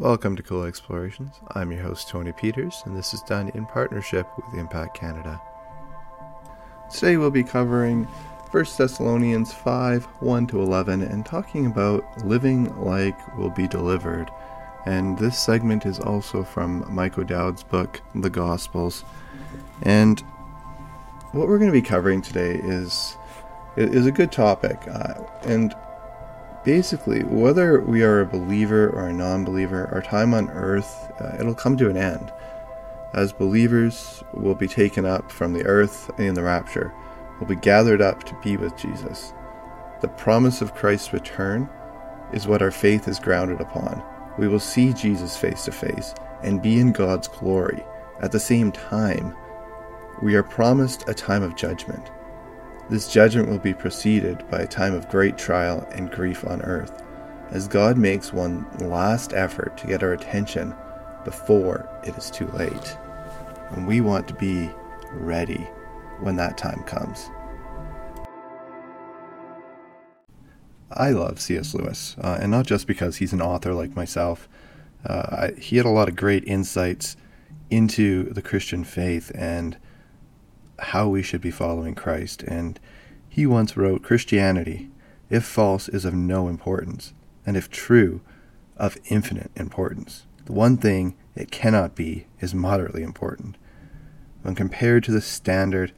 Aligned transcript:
Welcome 0.00 0.34
to 0.36 0.42
Cool 0.42 0.64
Explorations. 0.64 1.40
I'm 1.50 1.70
your 1.70 1.82
host, 1.82 2.08
Tony 2.08 2.32
Peters, 2.32 2.82
and 2.86 2.96
this 2.96 3.12
is 3.12 3.20
done 3.20 3.50
in 3.50 3.66
partnership 3.66 4.26
with 4.34 4.58
Impact 4.58 4.96
Canada. 4.96 5.38
Today 6.90 7.18
we'll 7.18 7.30
be 7.30 7.44
covering 7.44 8.04
1 8.04 8.64
Thessalonians 8.78 9.52
5 9.52 10.04
1 10.06 10.46
to 10.46 10.62
11 10.62 11.02
and 11.02 11.26
talking 11.26 11.66
about 11.66 12.02
living 12.24 12.74
like 12.82 13.36
we'll 13.36 13.50
be 13.50 13.68
delivered. 13.68 14.30
And 14.86 15.18
this 15.18 15.38
segment 15.38 15.84
is 15.84 16.00
also 16.00 16.44
from 16.44 16.86
Mike 16.88 17.18
O'Dowd's 17.18 17.62
book, 17.62 18.00
The 18.14 18.30
Gospels. 18.30 19.04
And 19.82 20.18
what 21.32 21.46
we're 21.46 21.58
going 21.58 21.70
to 21.70 21.78
be 21.78 21.86
covering 21.86 22.22
today 22.22 22.54
is 22.54 23.18
is 23.76 24.06
a 24.06 24.12
good 24.12 24.32
topic. 24.32 24.78
Uh, 24.90 25.24
and 25.42 25.74
basically, 26.64 27.22
whether 27.24 27.80
we 27.80 28.02
are 28.02 28.20
a 28.20 28.26
believer 28.26 28.90
or 28.90 29.08
a 29.08 29.12
non 29.12 29.44
believer, 29.44 29.88
our 29.92 30.02
time 30.02 30.34
on 30.34 30.50
earth, 30.50 31.10
uh, 31.20 31.36
it'll 31.38 31.54
come 31.54 31.76
to 31.78 31.90
an 31.90 31.96
end. 31.96 32.32
As 33.12 33.32
believers, 33.32 34.22
we'll 34.32 34.54
be 34.54 34.68
taken 34.68 35.04
up 35.04 35.32
from 35.32 35.52
the 35.52 35.64
earth 35.64 36.10
in 36.18 36.34
the 36.34 36.42
rapture. 36.42 36.92
We'll 37.38 37.48
be 37.48 37.56
gathered 37.56 38.00
up 38.00 38.24
to 38.24 38.38
be 38.42 38.56
with 38.56 38.76
Jesus. 38.76 39.32
The 40.00 40.08
promise 40.08 40.60
of 40.60 40.74
Christ's 40.74 41.12
return 41.12 41.68
is 42.32 42.46
what 42.46 42.62
our 42.62 42.70
faith 42.70 43.08
is 43.08 43.18
grounded 43.18 43.60
upon. 43.60 44.02
We 44.38 44.48
will 44.48 44.60
see 44.60 44.92
Jesus 44.92 45.36
face 45.36 45.64
to 45.64 45.72
face 45.72 46.14
and 46.42 46.62
be 46.62 46.78
in 46.78 46.92
God's 46.92 47.28
glory. 47.28 47.84
At 48.20 48.32
the 48.32 48.40
same 48.40 48.70
time, 48.72 49.34
we 50.22 50.34
are 50.34 50.42
promised 50.42 51.08
a 51.08 51.14
time 51.14 51.42
of 51.42 51.56
judgment. 51.56 52.10
This 52.90 53.06
judgment 53.06 53.48
will 53.48 53.60
be 53.60 53.72
preceded 53.72 54.42
by 54.50 54.62
a 54.62 54.66
time 54.66 54.94
of 54.94 55.08
great 55.08 55.38
trial 55.38 55.88
and 55.92 56.10
grief 56.10 56.44
on 56.44 56.60
earth, 56.62 57.04
as 57.50 57.68
God 57.68 57.96
makes 57.96 58.32
one 58.32 58.66
last 58.80 59.32
effort 59.32 59.78
to 59.78 59.86
get 59.86 60.02
our 60.02 60.12
attention 60.12 60.74
before 61.24 61.88
it 62.04 62.16
is 62.16 62.32
too 62.32 62.48
late. 62.48 62.96
And 63.70 63.86
we 63.86 64.00
want 64.00 64.26
to 64.26 64.34
be 64.34 64.68
ready 65.12 65.68
when 66.18 66.34
that 66.34 66.58
time 66.58 66.82
comes. 66.82 67.30
I 70.90 71.10
love 71.10 71.40
C.S. 71.40 71.72
Lewis, 71.74 72.16
uh, 72.20 72.38
and 72.40 72.50
not 72.50 72.66
just 72.66 72.88
because 72.88 73.18
he's 73.18 73.32
an 73.32 73.40
author 73.40 73.72
like 73.72 73.94
myself. 73.94 74.48
Uh, 75.06 75.52
I, 75.54 75.60
he 75.60 75.76
had 75.76 75.86
a 75.86 75.90
lot 75.90 76.08
of 76.08 76.16
great 76.16 76.42
insights 76.42 77.16
into 77.70 78.24
the 78.32 78.42
Christian 78.42 78.82
faith 78.82 79.30
and 79.36 79.78
how 80.80 81.08
we 81.08 81.22
should 81.22 81.40
be 81.40 81.50
following 81.50 81.94
Christ. 81.94 82.42
And 82.42 82.78
he 83.28 83.46
once 83.46 83.76
wrote 83.76 84.02
Christianity, 84.02 84.90
if 85.28 85.44
false, 85.44 85.88
is 85.88 86.04
of 86.04 86.14
no 86.14 86.48
importance, 86.48 87.14
and 87.46 87.56
if 87.56 87.70
true, 87.70 88.20
of 88.76 88.96
infinite 89.04 89.50
importance. 89.56 90.26
The 90.46 90.52
one 90.52 90.78
thing 90.78 91.16
it 91.36 91.50
cannot 91.50 91.94
be 91.94 92.26
is 92.40 92.54
moderately 92.54 93.02
important. 93.02 93.56
When 94.42 94.54
compared 94.54 95.04
to 95.04 95.12
the 95.12 95.20
standard 95.20 95.92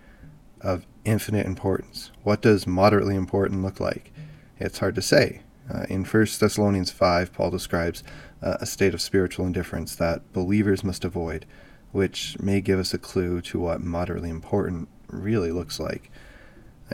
of 0.61 0.87
infinite 1.05 1.47
importance, 1.47 2.11
what 2.23 2.43
does 2.43 2.67
moderately 2.67 3.15
important 3.15 3.63
look 3.63 3.81
like? 3.81 4.13
It's 4.59 4.79
hard 4.79 4.95
to 4.97 5.03
say. 5.03 5.43
Uh, 5.73 5.85
in 5.89 6.05
1 6.05 6.27
Thessalonians 6.39 6.91
5, 6.91 7.33
Paul 7.33 7.51
describes 7.51 8.03
uh, 8.43 8.57
a 8.61 8.67
state 8.67 8.95
of 8.95 9.01
spiritual 9.01 9.47
indifference 9.47 9.95
that 9.97 10.33
believers 10.33 10.85
must 10.85 11.05
avoid 11.05 11.47
which 11.93 12.39
may 12.41 12.61
give 12.61 12.79
us 12.79 12.93
a 12.93 12.99
clue 12.99 13.41
to 13.43 13.61
what 13.61 13.81
moderately 13.81 14.31
important 14.31 14.89
really 15.09 15.53
looks 15.53 15.79
like. 15.79 16.11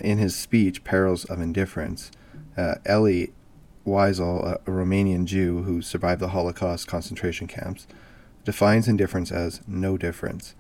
In 0.03 0.19
his 0.19 0.37
speech, 0.37 0.85
Perils 0.85 1.25
of 1.25 1.41
Indifference, 1.41 2.11
uh, 2.57 2.77
Elie 2.85 3.33
Wiesel, 3.87 4.61
a 4.67 4.71
Romanian 4.71 5.25
Jew 5.25 5.63
who 5.63 5.81
survived 5.81 6.21
the 6.21 6.29
Holocaust 6.29 6.87
concentration 6.87 7.47
camps, 7.47 7.87
defines 8.45 8.89
indifference 8.89 9.33
as 9.33 9.61
no 9.67 9.97
difference, 9.97 10.55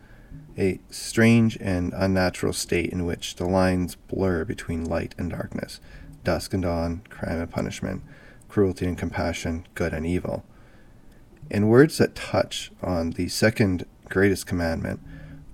a 0.56 0.80
strange 0.90 1.56
and 1.60 1.92
unnatural 1.94 2.52
state 2.52 2.90
in 2.90 3.04
which 3.04 3.36
the 3.36 3.46
lines 3.46 3.94
blur 3.94 4.44
between 4.44 4.84
light 4.84 5.14
and 5.18 5.30
darkness, 5.30 5.80
dusk 6.24 6.52
and 6.52 6.62
dawn, 6.62 7.02
crime 7.08 7.40
and 7.40 7.50
punishment, 7.50 8.02
cruelty 8.48 8.86
and 8.86 8.98
compassion, 8.98 9.66
good 9.74 9.92
and 9.92 10.06
evil. 10.06 10.44
In 11.50 11.68
words 11.68 11.98
that 11.98 12.14
touch 12.14 12.70
on 12.82 13.10
the 13.10 13.28
second 13.28 13.86
greatest 14.08 14.46
commandment, 14.46 15.00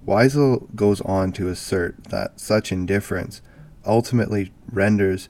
Wiesel 0.06 0.74
goes 0.74 1.00
on 1.00 1.32
to 1.32 1.48
assert 1.48 2.04
that 2.04 2.38
such 2.38 2.72
indifference 2.72 3.40
ultimately 3.86 4.52
renders 4.70 5.28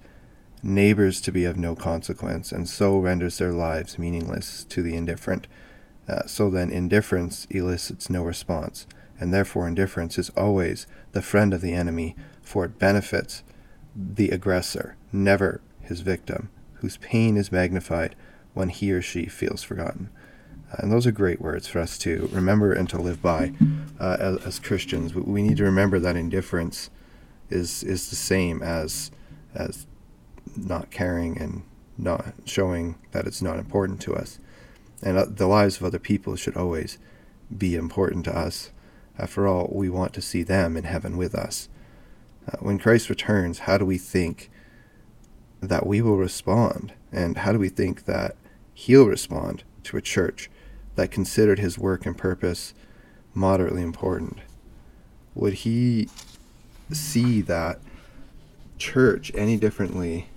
neighbors 0.63 1.21
to 1.21 1.31
be 1.31 1.45
of 1.45 1.57
no 1.57 1.77
consequence, 1.77 2.51
and 2.51 2.69
so 2.69 2.99
renders 2.99 3.39
their 3.39 3.53
lives 3.53 3.99
meaningless 3.99 4.65
to 4.65 4.83
the 4.83 4.97
indifferent. 4.97 5.47
Uh, 6.09 6.27
so 6.27 6.51
then, 6.51 6.71
indifference 6.71 7.47
elicits 7.51 8.11
no 8.11 8.23
response, 8.23 8.87
and 9.21 9.33
therefore, 9.33 9.69
indifference 9.69 10.19
is 10.19 10.31
always 10.31 10.87
the 11.13 11.23
friend 11.23 11.55
of 11.55 11.61
the 11.61 11.73
enemy, 11.73 12.17
for 12.43 12.65
it 12.65 12.79
benefits 12.79 13.43
the 13.95 14.31
aggressor, 14.31 14.97
never 15.13 15.61
his 15.81 16.01
victim, 16.01 16.51
whose 16.75 16.97
pain 16.99 17.37
is 17.37 17.53
magnified 17.53 18.17
when 18.55 18.71
he 18.71 18.91
or 18.93 19.03
she 19.03 19.27
feels 19.27 19.63
forgotten. 19.63 20.11
And 20.79 20.91
those 20.91 21.07
are 21.07 21.13
great 21.13 21.41
words 21.41 21.67
for 21.67 21.81
us 21.81 21.99
to 21.99 22.29
remember 22.33 22.73
and 22.73 22.89
to 22.91 22.99
live 22.99 23.23
by 23.23 23.53
uh, 24.01 24.17
as, 24.21 24.37
as, 24.47 24.59
Christians. 24.59 25.15
We 25.15 25.43
need 25.43 25.57
to 25.59 25.65
remember 25.65 25.99
that 25.99 26.17
indifference 26.17 26.91
is 27.51 27.83
is 27.83 28.11
the 28.11 28.17
same 28.17 28.63
as 28.63 29.11
as 29.55 29.87
not 30.57 30.91
caring 30.91 31.39
and 31.39 31.63
not 31.97 32.35
showing 32.45 32.97
that 33.13 33.27
it's 33.27 33.43
not 33.43 33.59
important 33.59 34.01
to 34.03 34.15
us. 34.15 34.39
And 35.03 35.17
uh, 35.19 35.27
the 35.29 35.47
lives 35.47 35.77
of 35.77 35.85
other 35.85 35.99
people 35.99 36.37
should 36.37 36.57
always 36.57 36.99
be 37.57 37.75
important 37.75 38.25
to 38.27 38.37
us. 38.37 38.71
After 39.19 39.47
all, 39.47 39.71
we 39.73 39.89
want 39.89 40.13
to 40.15 40.23
see 40.23 40.43
them 40.43 40.77
in 40.77 40.85
heaven 40.85 41.17
with 41.17 41.35
us. 41.35 41.69
Uh, 42.49 42.57
when 42.59 42.79
Christ 42.79 43.09
returns, 43.09 43.61
how 43.61 43.79
do 43.79 43.85
we 43.85 43.99
think 43.99 44.51
that 45.61 45.87
we 45.87 46.03
will 46.03 46.17
respond? 46.17 46.93
And 47.13 47.39
how 47.39 47.53
do 47.53 47.59
we 47.59 47.69
think 47.69 48.07
that 48.07 48.37
He'll 48.75 49.07
respond 49.07 49.63
to 49.85 49.97
a 49.97 50.03
church 50.03 50.51
that 50.97 51.11
considered 51.11 51.59
his 51.59 51.79
work 51.79 52.07
and 52.07 52.17
purpose 52.17 52.75
moderately 53.35 53.83
important? 53.83 54.39
Would 55.35 55.55
he 55.55 56.09
see 56.93 57.41
that 57.43 57.81
church 58.79 59.33
any 59.35 59.57
differently 59.57 60.29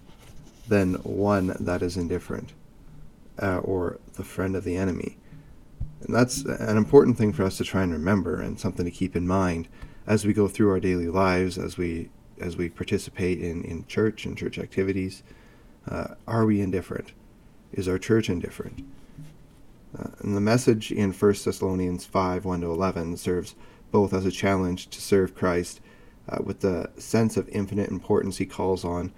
than 0.67 0.95
one 0.95 1.55
that 1.59 1.81
is 1.81 1.97
indifferent 1.97 2.53
uh, 3.41 3.59
or 3.59 3.99
the 4.13 4.23
friend 4.23 4.55
of 4.55 4.63
the 4.63 4.75
enemy? 4.75 5.17
And 6.01 6.15
that's 6.15 6.43
an 6.43 6.77
important 6.77 7.17
thing 7.17 7.33
for 7.33 7.43
us 7.43 7.57
to 7.57 7.63
try 7.63 7.83
and 7.83 7.93
remember 7.93 8.41
and 8.41 8.59
something 8.59 8.85
to 8.85 8.91
keep 8.91 9.15
in 9.15 9.27
mind 9.27 9.67
as 10.05 10.25
we 10.25 10.33
go 10.33 10.47
through 10.47 10.71
our 10.71 10.79
daily 10.79 11.07
lives, 11.07 11.57
as 11.57 11.77
we 11.77 12.09
as 12.39 12.55
we 12.55 12.69
participate 12.69 13.41
in, 13.41 13.63
in 13.63 13.83
church 13.87 14.25
and 14.25 14.37
church 14.37 14.59
activities. 14.59 15.23
Uh, 15.89 16.13
are 16.27 16.45
we 16.45 16.61
indifferent? 16.61 17.13
Is 17.73 17.87
our 17.87 17.97
church 17.97 18.29
indifferent? 18.29 18.85
Uh, 19.99 20.09
and 20.19 20.35
the 20.35 20.41
message 20.41 20.91
in 20.91 21.11
1 21.11 21.31
Thessalonians 21.43 22.05
5 22.05 22.45
1 22.45 22.61
to 22.61 22.67
11 22.67 23.17
serves 23.17 23.55
both 23.91 24.13
as 24.13 24.25
a 24.25 24.31
challenge 24.31 24.89
to 24.89 25.01
serve 25.01 25.35
Christ 25.35 25.79
uh, 26.29 26.39
with 26.43 26.59
the 26.59 26.89
sense 26.97 27.37
of 27.37 27.47
infinite 27.49 27.89
importance 27.89 28.37
he 28.37 28.45
calls 28.45 28.83
on, 28.83 29.13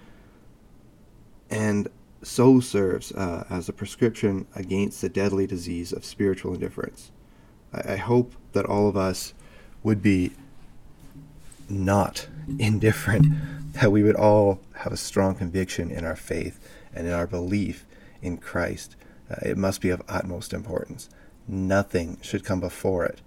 and 1.50 1.90
so 2.22 2.60
serves 2.60 3.12
uh, 3.14 3.46
as 3.50 3.68
a 3.68 3.74
prescription 3.74 4.46
against 4.56 5.02
the 5.02 5.10
deadly 5.10 5.48
disease 5.48 5.92
of 5.92 6.06
spiritual 6.06 6.54
indifference. 6.54 7.12
I, 7.74 7.94
I 7.94 7.96
hope 7.96 8.34
that 8.54 8.66
all 8.66 8.88
of 8.88 8.96
us 8.96 9.34
would 9.82 10.02
be 10.02 10.32
not 11.68 12.28
indifferent, 12.60 13.26
that 13.74 13.92
we 13.92 14.04
would 14.04 14.16
all 14.16 14.60
have 14.76 14.94
a 14.94 14.98
strong 14.98 15.36
conviction 15.36 15.92
in 15.92 16.06
our 16.06 16.16
faith 16.16 16.60
and 16.94 17.08
in 17.08 17.14
our 17.14 17.28
belief 17.28 17.86
in 18.22 18.38
Christ 18.38 18.96
uh, 19.30 19.36
it 19.44 19.58
must 19.58 19.82
be 19.82 19.90
of 19.90 20.02
utmost 20.08 20.54
importance. 20.54 21.10
Nothing 21.48 22.18
should 22.22 22.44
come 22.44 22.60
before 22.60 23.06
it. 23.06 23.22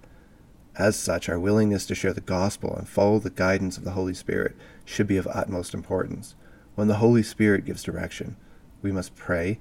As 0.75 0.95
such, 0.95 1.29
our 1.29 1.39
willingness 1.39 1.85
to 1.85 1.95
share 1.95 2.13
the 2.13 2.21
gospel 2.21 2.75
and 2.75 2.87
follow 2.87 3.19
the 3.19 3.29
guidance 3.29 3.77
of 3.77 3.83
the 3.83 3.91
Holy 3.91 4.13
Spirit 4.13 4.55
should 4.85 5.07
be 5.07 5.17
of 5.17 5.27
utmost 5.27 5.73
importance. 5.73 6.35
When 6.75 6.87
the 6.87 6.95
Holy 6.95 7.21
Spirit 7.21 7.65
gives 7.65 7.83
direction, 7.83 8.37
we 8.81 8.91
must 8.91 9.15
pray, 9.15 9.59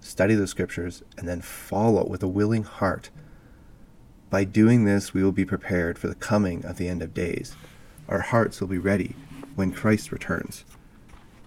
study 0.00 0.34
the 0.34 0.46
scriptures, 0.46 1.02
and 1.18 1.28
then 1.28 1.42
follow 1.42 2.06
with 2.06 2.22
a 2.22 2.28
willing 2.28 2.62
heart. 2.62 3.10
By 4.30 4.44
doing 4.44 4.84
this, 4.84 5.12
we 5.12 5.22
will 5.22 5.32
be 5.32 5.44
prepared 5.44 5.98
for 5.98 6.08
the 6.08 6.14
coming 6.14 6.64
of 6.64 6.78
the 6.78 6.88
end 6.88 7.02
of 7.02 7.12
days. 7.12 7.56
Our 8.08 8.20
hearts 8.20 8.60
will 8.60 8.68
be 8.68 8.78
ready 8.78 9.14
when 9.54 9.72
Christ 9.72 10.10
returns. 10.10 10.64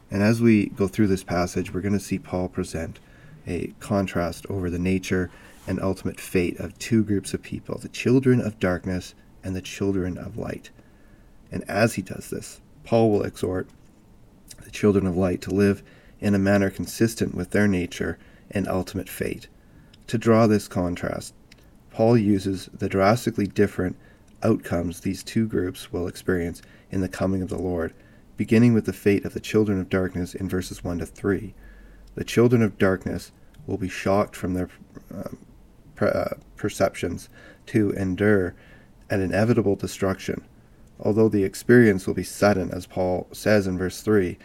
And 0.09 0.21
as 0.21 0.41
we 0.41 0.67
go 0.67 0.87
through 0.87 1.07
this 1.07 1.23
passage, 1.23 1.73
we're 1.73 1.81
going 1.81 1.93
to 1.93 1.99
see 1.99 2.19
Paul 2.19 2.49
present 2.49 2.99
a 3.47 3.73
contrast 3.79 4.45
over 4.49 4.69
the 4.69 4.79
nature 4.79 5.31
and 5.65 5.81
ultimate 5.81 6.19
fate 6.19 6.59
of 6.59 6.77
two 6.77 7.03
groups 7.03 7.33
of 7.33 7.41
people 7.41 7.77
the 7.79 7.89
children 7.89 8.39
of 8.39 8.59
darkness 8.59 9.15
and 9.43 9.55
the 9.55 9.61
children 9.61 10.17
of 10.17 10.37
light. 10.37 10.69
And 11.51 11.63
as 11.69 11.95
he 11.95 12.01
does 12.01 12.29
this, 12.29 12.59
Paul 12.83 13.11
will 13.11 13.23
exhort 13.23 13.67
the 14.63 14.71
children 14.71 15.07
of 15.07 15.15
light 15.15 15.41
to 15.43 15.53
live 15.53 15.83
in 16.19 16.35
a 16.35 16.39
manner 16.39 16.69
consistent 16.69 17.35
with 17.35 17.51
their 17.51 17.67
nature 17.67 18.17
and 18.51 18.67
ultimate 18.67 19.09
fate. 19.09 19.47
To 20.07 20.17
draw 20.17 20.47
this 20.47 20.67
contrast, 20.67 21.33
Paul 21.91 22.17
uses 22.17 22.69
the 22.73 22.89
drastically 22.89 23.47
different 23.47 23.97
outcomes 24.43 24.99
these 24.99 25.23
two 25.23 25.47
groups 25.47 25.91
will 25.91 26.07
experience 26.07 26.61
in 26.91 27.01
the 27.01 27.09
coming 27.09 27.41
of 27.41 27.49
the 27.49 27.57
Lord, 27.57 27.93
beginning 28.37 28.73
with 28.73 28.85
the 28.85 28.93
fate 28.93 29.25
of 29.25 29.33
the 29.33 29.39
children 29.39 29.79
of 29.79 29.89
darkness 29.89 30.35
in 30.35 30.47
verses 30.47 30.83
1 30.83 30.99
to 30.99 31.05
3. 31.05 31.53
The 32.15 32.23
children 32.23 32.61
of 32.61 32.77
darkness 32.77 33.31
will 33.67 33.77
be 33.77 33.89
shocked 33.89 34.35
from 34.35 34.53
their 34.53 34.69
uh, 35.13 36.05
uh, 36.05 36.29
perceptions 36.55 37.29
to 37.67 37.91
endure 37.91 38.55
an 39.09 39.21
inevitable 39.21 39.75
destruction. 39.75 40.43
Although 40.99 41.29
the 41.29 41.43
experience 41.43 42.07
will 42.07 42.13
be 42.13 42.23
sudden, 42.23 42.71
as 42.71 42.87
Paul 42.87 43.27
says 43.31 43.67
in 43.67 43.77
verse 43.77 44.01
3, 44.01 44.37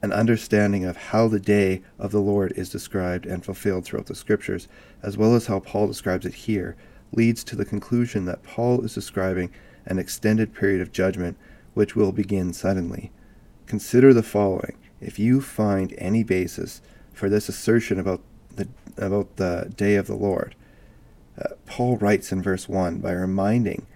an 0.00 0.12
understanding 0.12 0.84
of 0.84 0.96
how 0.96 1.26
the 1.26 1.40
day 1.40 1.82
of 1.98 2.12
the 2.12 2.20
Lord 2.20 2.52
is 2.56 2.70
described 2.70 3.26
and 3.26 3.44
fulfilled 3.44 3.84
throughout 3.84 4.06
the 4.06 4.14
Scriptures, 4.14 4.68
as 5.02 5.16
well 5.16 5.34
as 5.34 5.46
how 5.46 5.58
Paul 5.58 5.88
describes 5.88 6.24
it 6.24 6.34
here, 6.34 6.76
leads 7.12 7.42
to 7.44 7.56
the 7.56 7.64
conclusion 7.64 8.26
that 8.26 8.44
Paul 8.44 8.84
is 8.84 8.94
describing 8.94 9.50
an 9.86 9.98
extended 9.98 10.54
period 10.54 10.80
of 10.80 10.92
judgment 10.92 11.36
which 11.74 11.96
will 11.96 12.12
begin 12.12 12.52
suddenly. 12.52 13.10
Consider 13.66 14.14
the 14.14 14.22
following. 14.22 14.76
If 15.00 15.18
you 15.18 15.40
find 15.40 15.94
any 15.98 16.22
basis 16.22 16.80
for 17.12 17.28
this 17.28 17.48
assertion 17.48 17.98
about 17.98 18.20
the, 18.58 18.68
about 18.96 19.36
the 19.36 19.72
day 19.76 19.96
of 19.96 20.06
the 20.06 20.14
Lord, 20.14 20.54
uh, 21.38 21.54
Paul 21.66 21.96
writes 21.96 22.32
in 22.32 22.42
verse 22.42 22.68
1 22.68 22.98
by 22.98 23.12
reminding 23.12 23.86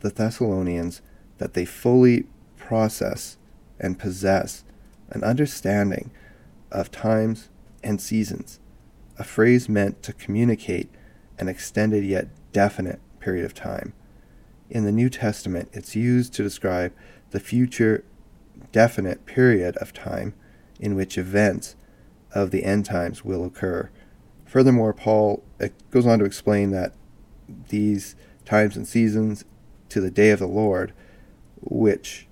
the 0.00 0.10
Thessalonians 0.10 1.02
that 1.38 1.54
they 1.54 1.64
fully 1.64 2.26
process 2.56 3.36
and 3.78 3.98
possess 3.98 4.64
an 5.10 5.22
understanding 5.22 6.10
of 6.70 6.90
times 6.90 7.48
and 7.82 8.00
seasons, 8.00 8.58
a 9.18 9.24
phrase 9.24 9.68
meant 9.68 10.02
to 10.02 10.12
communicate 10.12 10.90
an 11.38 11.48
extended 11.48 12.04
yet 12.04 12.28
definite 12.52 13.00
period 13.20 13.44
of 13.44 13.54
time. 13.54 13.92
In 14.68 14.84
the 14.84 14.92
New 14.92 15.08
Testament, 15.08 15.68
it's 15.72 15.94
used 15.94 16.34
to 16.34 16.42
describe 16.42 16.92
the 17.30 17.40
future 17.40 18.04
definite 18.72 19.26
period 19.26 19.76
of 19.76 19.92
time 19.92 20.34
in 20.80 20.94
which 20.94 21.16
events 21.16 21.76
of 22.36 22.50
the 22.50 22.64
end 22.64 22.84
times 22.84 23.24
will 23.24 23.44
occur. 23.44 23.90
Furthermore, 24.44 24.92
Paul 24.92 25.42
goes 25.90 26.06
on 26.06 26.18
to 26.18 26.24
explain 26.26 26.70
that 26.70 26.92
these 27.68 28.14
times 28.44 28.76
and 28.76 28.86
seasons 28.86 29.44
to 29.88 30.00
the 30.00 30.10
day 30.10 30.30
of 30.30 30.38
the 30.38 30.46
Lord, 30.46 30.92
which 31.62 32.28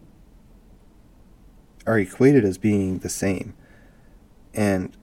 are 1.87 1.99
equated 1.99 2.45
as 2.45 2.59
being 2.59 2.99
the 2.99 3.09
same, 3.09 3.55
and 4.53 4.95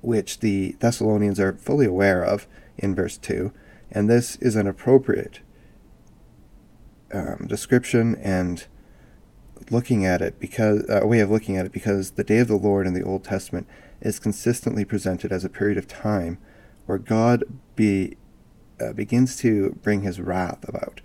which 0.00 0.40
the 0.40 0.76
Thessalonians 0.80 1.38
are 1.38 1.52
fully 1.52 1.86
aware 1.86 2.24
of 2.24 2.46
in 2.78 2.94
verse 2.94 3.18
2, 3.18 3.52
and 3.90 4.08
this 4.08 4.36
is 4.36 4.56
an 4.56 4.66
appropriate 4.66 5.40
um, 7.12 7.46
description 7.46 8.16
and 8.16 8.66
looking 9.70 10.06
at 10.06 10.22
it 10.22 10.38
because 10.40 10.82
a 10.88 11.02
uh, 11.02 11.06
way 11.06 11.20
of 11.20 11.30
looking 11.30 11.56
at 11.56 11.66
it 11.66 11.72
because 11.72 12.12
the 12.12 12.24
day 12.24 12.38
of 12.38 12.48
the 12.48 12.56
Lord 12.56 12.86
in 12.86 12.94
the 12.94 13.02
Old 13.02 13.24
Testament 13.24 13.66
is 14.00 14.18
consistently 14.18 14.84
presented 14.84 15.32
as 15.32 15.44
a 15.44 15.48
period 15.48 15.78
of 15.78 15.88
time 15.88 16.38
where 16.86 16.98
God 16.98 17.44
be 17.76 18.16
uh, 18.80 18.92
begins 18.92 19.36
to 19.36 19.78
bring 19.82 20.02
His 20.02 20.20
wrath 20.20 20.66
about, 20.68 21.00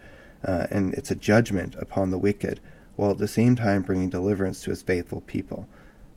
uh, 0.45 0.67
and 0.69 0.93
it's 0.93 1.11
a 1.11 1.15
judgment 1.15 1.75
upon 1.75 2.11
the 2.11 2.17
wicked, 2.17 2.59
while 2.95 3.11
at 3.11 3.17
the 3.17 3.27
same 3.27 3.55
time 3.55 3.81
bringing 3.81 4.09
deliverance 4.09 4.61
to 4.63 4.69
His 4.69 4.81
faithful 4.81 5.21
people. 5.21 5.67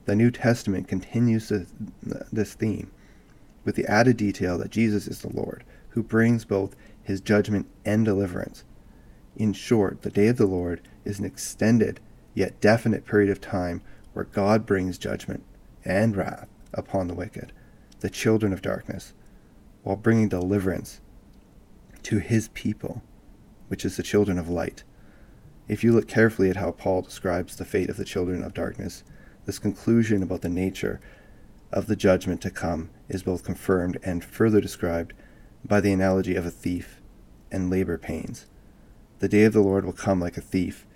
The 0.04 0.14
New 0.14 0.30
Testament 0.30 0.86
continues 0.86 1.48
this, 1.48 1.72
this 2.30 2.54
theme 2.54 2.90
with 3.64 3.74
the 3.74 3.86
added 3.86 4.16
detail 4.16 4.56
that 4.58 4.70
Jesus 4.70 5.08
is 5.08 5.22
the 5.22 5.34
Lord, 5.34 5.64
who 5.90 6.02
brings 6.02 6.44
both 6.44 6.76
His 7.02 7.20
judgment 7.20 7.66
and 7.84 8.04
deliverance. 8.04 8.64
In 9.34 9.52
short, 9.52 10.02
the 10.02 10.10
day 10.10 10.28
of 10.28 10.36
the 10.36 10.46
Lord 10.46 10.80
is 11.04 11.18
an 11.18 11.24
extended 11.24 12.00
yet 12.34 12.60
definite 12.60 13.06
period 13.06 13.30
of 13.30 13.40
time 13.40 13.82
where 14.12 14.26
God 14.26 14.66
brings 14.66 14.98
judgment 14.98 15.42
and 15.84 16.14
wrath 16.14 16.48
upon 16.76 17.08
the 17.08 17.14
wicked, 17.14 17.52
the 18.00 18.10
children 18.10 18.52
of 18.52 18.62
darkness, 18.62 19.14
while 19.82 19.96
bringing 19.96 20.28
deliverance 20.28 21.00
to 22.02 22.18
his 22.18 22.48
people, 22.48 23.02
which 23.68 23.84
is 23.84 23.96
the 23.96 24.02
children 24.02 24.38
of 24.38 24.48
light. 24.48 24.84
If 25.68 25.82
you 25.82 25.92
look 25.92 26.06
carefully 26.06 26.50
at 26.50 26.56
how 26.56 26.70
Paul 26.72 27.02
describes 27.02 27.56
the 27.56 27.64
fate 27.64 27.90
of 27.90 27.96
the 27.96 28.04
children 28.04 28.44
of 28.44 28.54
darkness, 28.54 29.02
this 29.44 29.58
conclusion 29.58 30.22
about 30.22 30.42
the 30.42 30.48
nature 30.48 31.00
of 31.72 31.86
the 31.86 31.96
judgment 31.96 32.40
to 32.42 32.50
come 32.50 32.90
is 33.08 33.22
both 33.22 33.42
confirmed 33.42 33.98
and 34.04 34.24
further 34.24 34.60
described 34.60 35.12
by 35.64 35.80
the 35.80 35.92
analogy 35.92 36.36
of 36.36 36.46
a 36.46 36.50
thief 36.50 37.00
and 37.50 37.70
labor 37.70 37.98
pains. 37.98 38.46
The 39.18 39.28
day 39.28 39.44
of 39.44 39.52
the 39.52 39.60
Lord 39.62 39.84
will 39.84 39.92
come 39.92 40.20
like 40.20 40.36
a 40.36 40.42
thief 40.42 40.86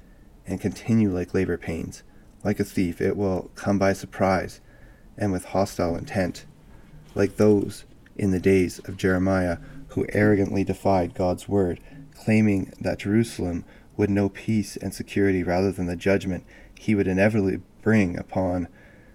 and 0.47 0.61
continue 0.61 1.11
like 1.11 1.35
labor 1.35 1.57
pains. 1.57 2.03
Like 2.45 2.61
a 2.61 2.65
thief, 2.65 3.01
it 3.01 3.17
will 3.17 3.51
come 3.55 3.79
by 3.79 3.93
surprise 3.93 4.61
and 5.21 5.31
with 5.31 5.45
hostile 5.47 5.95
intent, 5.95 6.47
like 7.15 7.37
those 7.37 7.85
in 8.17 8.31
the 8.31 8.41
days 8.41 8.81
of 8.81 8.97
Jeremiah 8.97 9.59
who 9.89 10.07
arrogantly 10.13 10.65
defied 10.65 11.15
God's 11.15 11.49
word, 11.49 11.79
claiming 12.15 12.73
that 12.81 13.01
Jerusalem 13.01 13.65
would 13.97 14.11
know 14.11 14.31
peace 14.31 14.77
and 14.77 14.95
security 14.95 15.43
rather 15.43 15.71
than 15.71 15.87
the 15.87 15.97
judgment 15.97 16.45
he 16.75 16.95
would 16.95 17.07
inevitably 17.07 17.61
bring 17.83 18.19
upon 18.19 18.69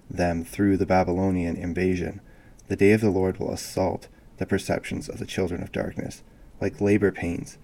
them 0.09 0.43
through 0.43 0.77
the 0.77 0.85
Babylonian 0.85 1.55
invasion. 1.55 2.21
The 2.67 2.75
day 2.75 2.91
of 2.91 3.01
the 3.01 3.09
Lord 3.09 3.39
will 3.39 3.51
assault 3.51 4.07
the 4.37 4.45
perceptions 4.45 5.09
of 5.09 5.17
the 5.17 5.25
children 5.25 5.63
of 5.63 5.71
darkness, 5.71 6.23
like 6.61 6.81
labor 6.81 7.11
pains. 7.11 7.57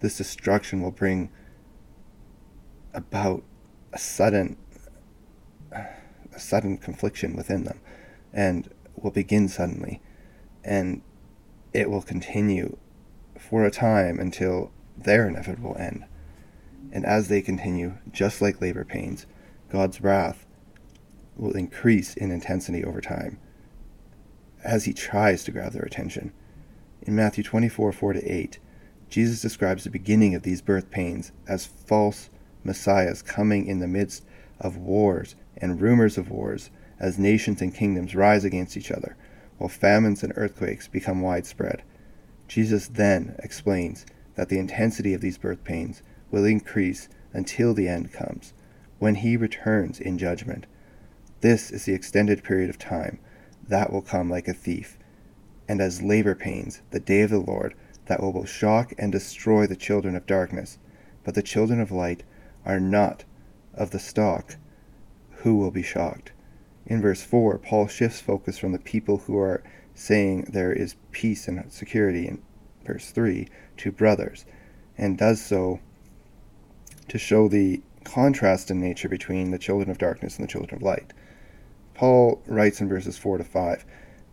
This 0.00 0.16
destruction 0.16 0.82
will 0.82 0.90
bring 0.90 1.30
about 2.92 3.44
a 3.92 3.98
sudden 3.98 4.56
a 6.34 6.40
sudden 6.40 6.76
confliction 6.76 7.36
within 7.36 7.64
them 7.64 7.80
and 8.32 8.68
will 8.96 9.10
begin 9.10 9.48
suddenly 9.48 10.00
and 10.64 11.02
it 11.72 11.90
will 11.90 12.02
continue 12.02 12.76
for 13.38 13.64
a 13.64 13.70
time 13.70 14.18
until 14.18 14.70
their 14.96 15.28
inevitable 15.28 15.76
end. 15.78 16.04
And 16.92 17.04
as 17.04 17.28
they 17.28 17.40
continue, 17.40 17.94
just 18.10 18.42
like 18.42 18.60
labor 18.60 18.84
pains, 18.84 19.26
God's 19.70 20.00
wrath 20.00 20.46
will 21.36 21.56
increase 21.56 22.14
in 22.14 22.30
intensity 22.30 22.84
over 22.84 23.00
time 23.00 23.38
as 24.62 24.84
he 24.84 24.92
tries 24.92 25.42
to 25.44 25.50
grab 25.50 25.72
their 25.72 25.82
attention. 25.82 26.32
In 27.00 27.16
Matthew 27.16 27.42
24 27.42 27.92
4 27.92 28.12
to 28.12 28.24
8, 28.24 28.58
Jesus 29.08 29.40
describes 29.40 29.84
the 29.84 29.90
beginning 29.90 30.34
of 30.34 30.42
these 30.42 30.60
birth 30.60 30.90
pains 30.90 31.32
as 31.48 31.66
false 31.66 32.30
messiahs 32.64 33.22
coming 33.22 33.66
in 33.66 33.80
the 33.80 33.88
midst 33.88 34.24
of 34.62 34.78
wars 34.78 35.34
and 35.58 35.80
rumors 35.80 36.16
of 36.16 36.30
wars 36.30 36.70
as 36.98 37.18
nations 37.18 37.60
and 37.60 37.74
kingdoms 37.74 38.14
rise 38.14 38.44
against 38.44 38.76
each 38.76 38.90
other 38.90 39.16
while 39.58 39.68
famines 39.68 40.22
and 40.22 40.32
earthquakes 40.34 40.88
become 40.88 41.20
widespread. 41.20 41.82
Jesus 42.48 42.88
then 42.88 43.36
explains 43.38 44.04
that 44.34 44.48
the 44.48 44.58
intensity 44.58 45.14
of 45.14 45.20
these 45.20 45.38
birth 45.38 45.62
pains 45.62 46.02
will 46.30 46.44
increase 46.44 47.08
until 47.32 47.74
the 47.74 47.86
end 47.86 48.12
comes, 48.12 48.54
when 48.98 49.16
he 49.16 49.36
returns 49.36 50.00
in 50.00 50.18
judgment. 50.18 50.66
This 51.42 51.70
is 51.70 51.84
the 51.84 51.94
extended 51.94 52.42
period 52.42 52.70
of 52.70 52.78
time 52.78 53.18
that 53.68 53.92
will 53.92 54.02
come 54.02 54.28
like 54.28 54.48
a 54.48 54.52
thief, 54.52 54.98
and 55.68 55.80
as 55.80 56.02
labor 56.02 56.34
pains, 56.34 56.82
the 56.90 57.00
day 57.00 57.22
of 57.22 57.30
the 57.30 57.38
Lord, 57.38 57.74
that 58.06 58.20
will 58.20 58.32
both 58.32 58.48
shock 58.48 58.92
and 58.98 59.12
destroy 59.12 59.66
the 59.66 59.76
children 59.76 60.16
of 60.16 60.26
darkness. 60.26 60.78
But 61.24 61.34
the 61.34 61.42
children 61.42 61.80
of 61.80 61.92
light 61.92 62.24
are 62.64 62.80
not 62.80 63.24
of 63.74 63.90
the 63.90 63.98
stock 63.98 64.56
who 65.36 65.56
will 65.56 65.70
be 65.70 65.82
shocked. 65.82 66.32
In 66.86 67.00
verse 67.00 67.22
4, 67.22 67.58
Paul 67.58 67.88
shifts 67.88 68.20
focus 68.20 68.58
from 68.58 68.72
the 68.72 68.78
people 68.78 69.18
who 69.18 69.38
are 69.38 69.62
saying 69.94 70.46
there 70.48 70.72
is 70.72 70.96
peace 71.10 71.48
and 71.48 71.70
security 71.72 72.26
in 72.26 72.42
verse 72.84 73.10
3 73.10 73.48
to 73.78 73.92
brothers, 73.92 74.44
and 74.98 75.18
does 75.18 75.40
so 75.40 75.80
to 77.08 77.18
show 77.18 77.48
the 77.48 77.82
contrast 78.04 78.70
in 78.70 78.80
nature 78.80 79.08
between 79.08 79.50
the 79.50 79.58
children 79.58 79.90
of 79.90 79.98
darkness 79.98 80.36
and 80.36 80.46
the 80.46 80.50
children 80.50 80.74
of 80.74 80.82
light. 80.82 81.12
Paul 81.94 82.42
writes 82.46 82.80
in 82.80 82.88
verses 82.88 83.18
4 83.18 83.38
to 83.38 83.44
5, 83.44 83.84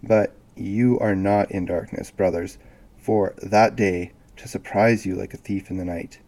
But 0.01 0.33
you 0.55 0.99
are 0.99 1.15
not 1.15 1.51
in 1.51 1.65
darkness, 1.65 2.11
brothers, 2.11 2.57
for 2.97 3.35
that 3.41 3.75
day 3.75 4.13
to 4.37 4.47
surprise 4.47 5.05
you 5.05 5.15
like 5.15 5.33
a 5.33 5.37
thief 5.37 5.69
in 5.69 5.77
the 5.77 5.85
night. 5.85 6.19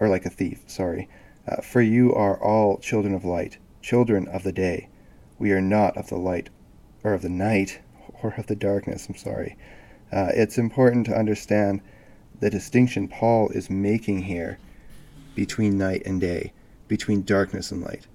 Or 0.00 0.08
like 0.08 0.24
a 0.24 0.30
thief, 0.30 0.62
sorry. 0.66 1.08
Uh, 1.48 1.62
for 1.62 1.80
you 1.80 2.12
are 2.12 2.42
all 2.42 2.76
children 2.78 3.14
of 3.14 3.24
light 3.24 3.56
children 3.80 4.28
of 4.28 4.42
the 4.42 4.52
day. 4.52 4.88
We 5.38 5.52
are 5.52 5.62
not 5.62 5.96
of 5.96 6.08
the 6.08 6.18
light 6.18 6.50
or 7.02 7.14
of 7.14 7.22
the 7.22 7.30
night 7.30 7.80
or 8.22 8.34
of 8.36 8.48
the 8.48 8.56
darkness. 8.56 9.06
I'm 9.08 9.16
sorry. 9.16 9.56
Uh, 10.12 10.28
it's 10.34 10.58
important 10.58 11.06
to 11.06 11.16
understand 11.16 11.80
the 12.40 12.50
distinction 12.50 13.08
Paul 13.08 13.48
is 13.50 13.70
making 13.70 14.22
here 14.22 14.58
between 15.34 15.78
night 15.78 16.02
and 16.04 16.20
day, 16.20 16.52
between 16.86 17.22
darkness 17.22 17.70
and 17.70 17.82
light. 17.82 18.06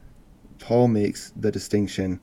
Paul 0.60 0.88
makes 0.88 1.32
the 1.36 1.52
distinction 1.52 2.20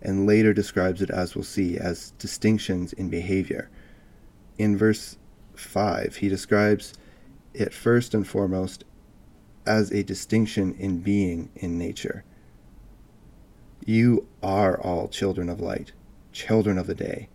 and 0.00 0.26
later 0.26 0.54
describes 0.54 1.02
it, 1.02 1.10
as 1.10 1.34
we'll 1.34 1.44
see, 1.44 1.76
as 1.76 2.12
distinctions 2.12 2.92
in 2.94 3.10
behavior. 3.10 3.68
in 4.58 4.76
verse 4.76 5.18
5, 5.54 6.16
he 6.16 6.28
describes 6.28 6.94
it 7.52 7.74
first 7.74 8.14
and 8.14 8.26
foremost 8.26 8.84
as 9.66 9.90
a 9.90 10.02
distinction 10.02 10.74
in 10.78 11.00
being 11.00 11.50
in 11.56 11.78
nature. 11.78 12.24
You 13.84 14.26
are 14.42 14.80
all 14.80 15.08
children 15.08 15.48
of 15.48 15.60
light, 15.60 15.92
children 16.32 16.78
of 16.78 16.86
the 16.86 16.94
day. 16.94 17.28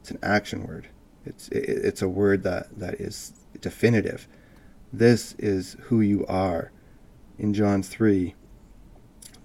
It's 0.00 0.10
an 0.10 0.18
action 0.22 0.66
word. 0.66 0.88
It's 1.24 1.48
it's 1.48 2.02
a 2.02 2.08
word 2.08 2.42
that, 2.44 2.78
that 2.78 3.00
is 3.00 3.32
definitive. 3.60 4.28
This 4.92 5.34
is 5.38 5.76
who 5.84 6.00
you 6.00 6.24
are. 6.26 6.70
In 7.38 7.52
John 7.52 7.82
3, 7.82 8.34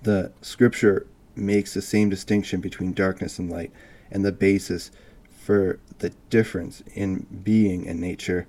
the 0.03 0.31
scripture 0.41 1.07
makes 1.35 1.73
the 1.73 1.81
same 1.81 2.09
distinction 2.09 2.61
between 2.61 2.93
darkness 2.93 3.39
and 3.39 3.49
light, 3.49 3.71
and 4.11 4.23
the 4.23 4.31
basis 4.31 4.91
for 5.29 5.79
the 5.99 6.11
difference 6.29 6.83
in 6.93 7.25
being 7.43 7.87
and 7.87 7.99
nature 7.99 8.47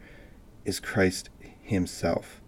is 0.64 0.78
Christ 0.78 1.30
Himself, 1.62 2.41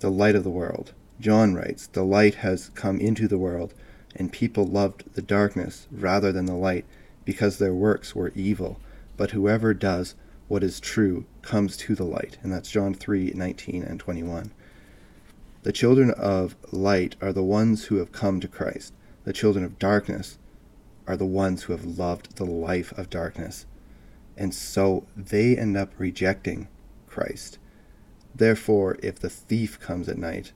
the 0.00 0.10
light 0.10 0.34
of 0.34 0.44
the 0.44 0.50
world. 0.50 0.92
John 1.20 1.54
writes, 1.54 1.86
The 1.86 2.02
light 2.02 2.36
has 2.36 2.70
come 2.70 2.98
into 2.98 3.28
the 3.28 3.38
world, 3.38 3.74
and 4.16 4.32
people 4.32 4.66
loved 4.66 5.14
the 5.14 5.22
darkness 5.22 5.86
rather 5.90 6.32
than 6.32 6.46
the 6.46 6.54
light, 6.54 6.84
because 7.24 7.58
their 7.58 7.74
works 7.74 8.14
were 8.14 8.32
evil. 8.34 8.80
But 9.16 9.30
whoever 9.30 9.74
does 9.74 10.14
what 10.48 10.64
is 10.64 10.80
true 10.80 11.26
comes 11.42 11.76
to 11.76 11.94
the 11.94 12.04
light. 12.04 12.38
And 12.42 12.52
that's 12.52 12.70
John 12.70 12.94
3 12.94 13.32
19 13.34 13.84
and 13.84 14.00
21. 14.00 14.50
The 15.62 15.72
children 15.72 16.10
of 16.12 16.56
light 16.72 17.16
are 17.20 17.32
the 17.32 17.44
ones 17.44 17.84
who 17.84 17.96
have 17.96 18.12
come 18.12 18.40
to 18.40 18.48
Christ. 18.48 18.94
The 19.24 19.32
children 19.32 19.64
of 19.64 19.78
darkness 19.78 20.38
are 21.06 21.16
the 21.16 21.26
ones 21.26 21.64
who 21.64 21.72
have 21.72 21.84
loved 21.84 22.36
the 22.36 22.46
life 22.46 22.96
of 22.98 23.10
darkness. 23.10 23.66
And 24.36 24.54
so 24.54 25.06
they 25.14 25.56
end 25.56 25.76
up 25.76 25.92
rejecting 25.98 26.68
Christ. 27.06 27.58
Therefore, 28.34 28.98
if 29.02 29.18
the 29.18 29.30
thief 29.30 29.78
comes 29.80 30.08
at 30.08 30.18
night, 30.18 30.52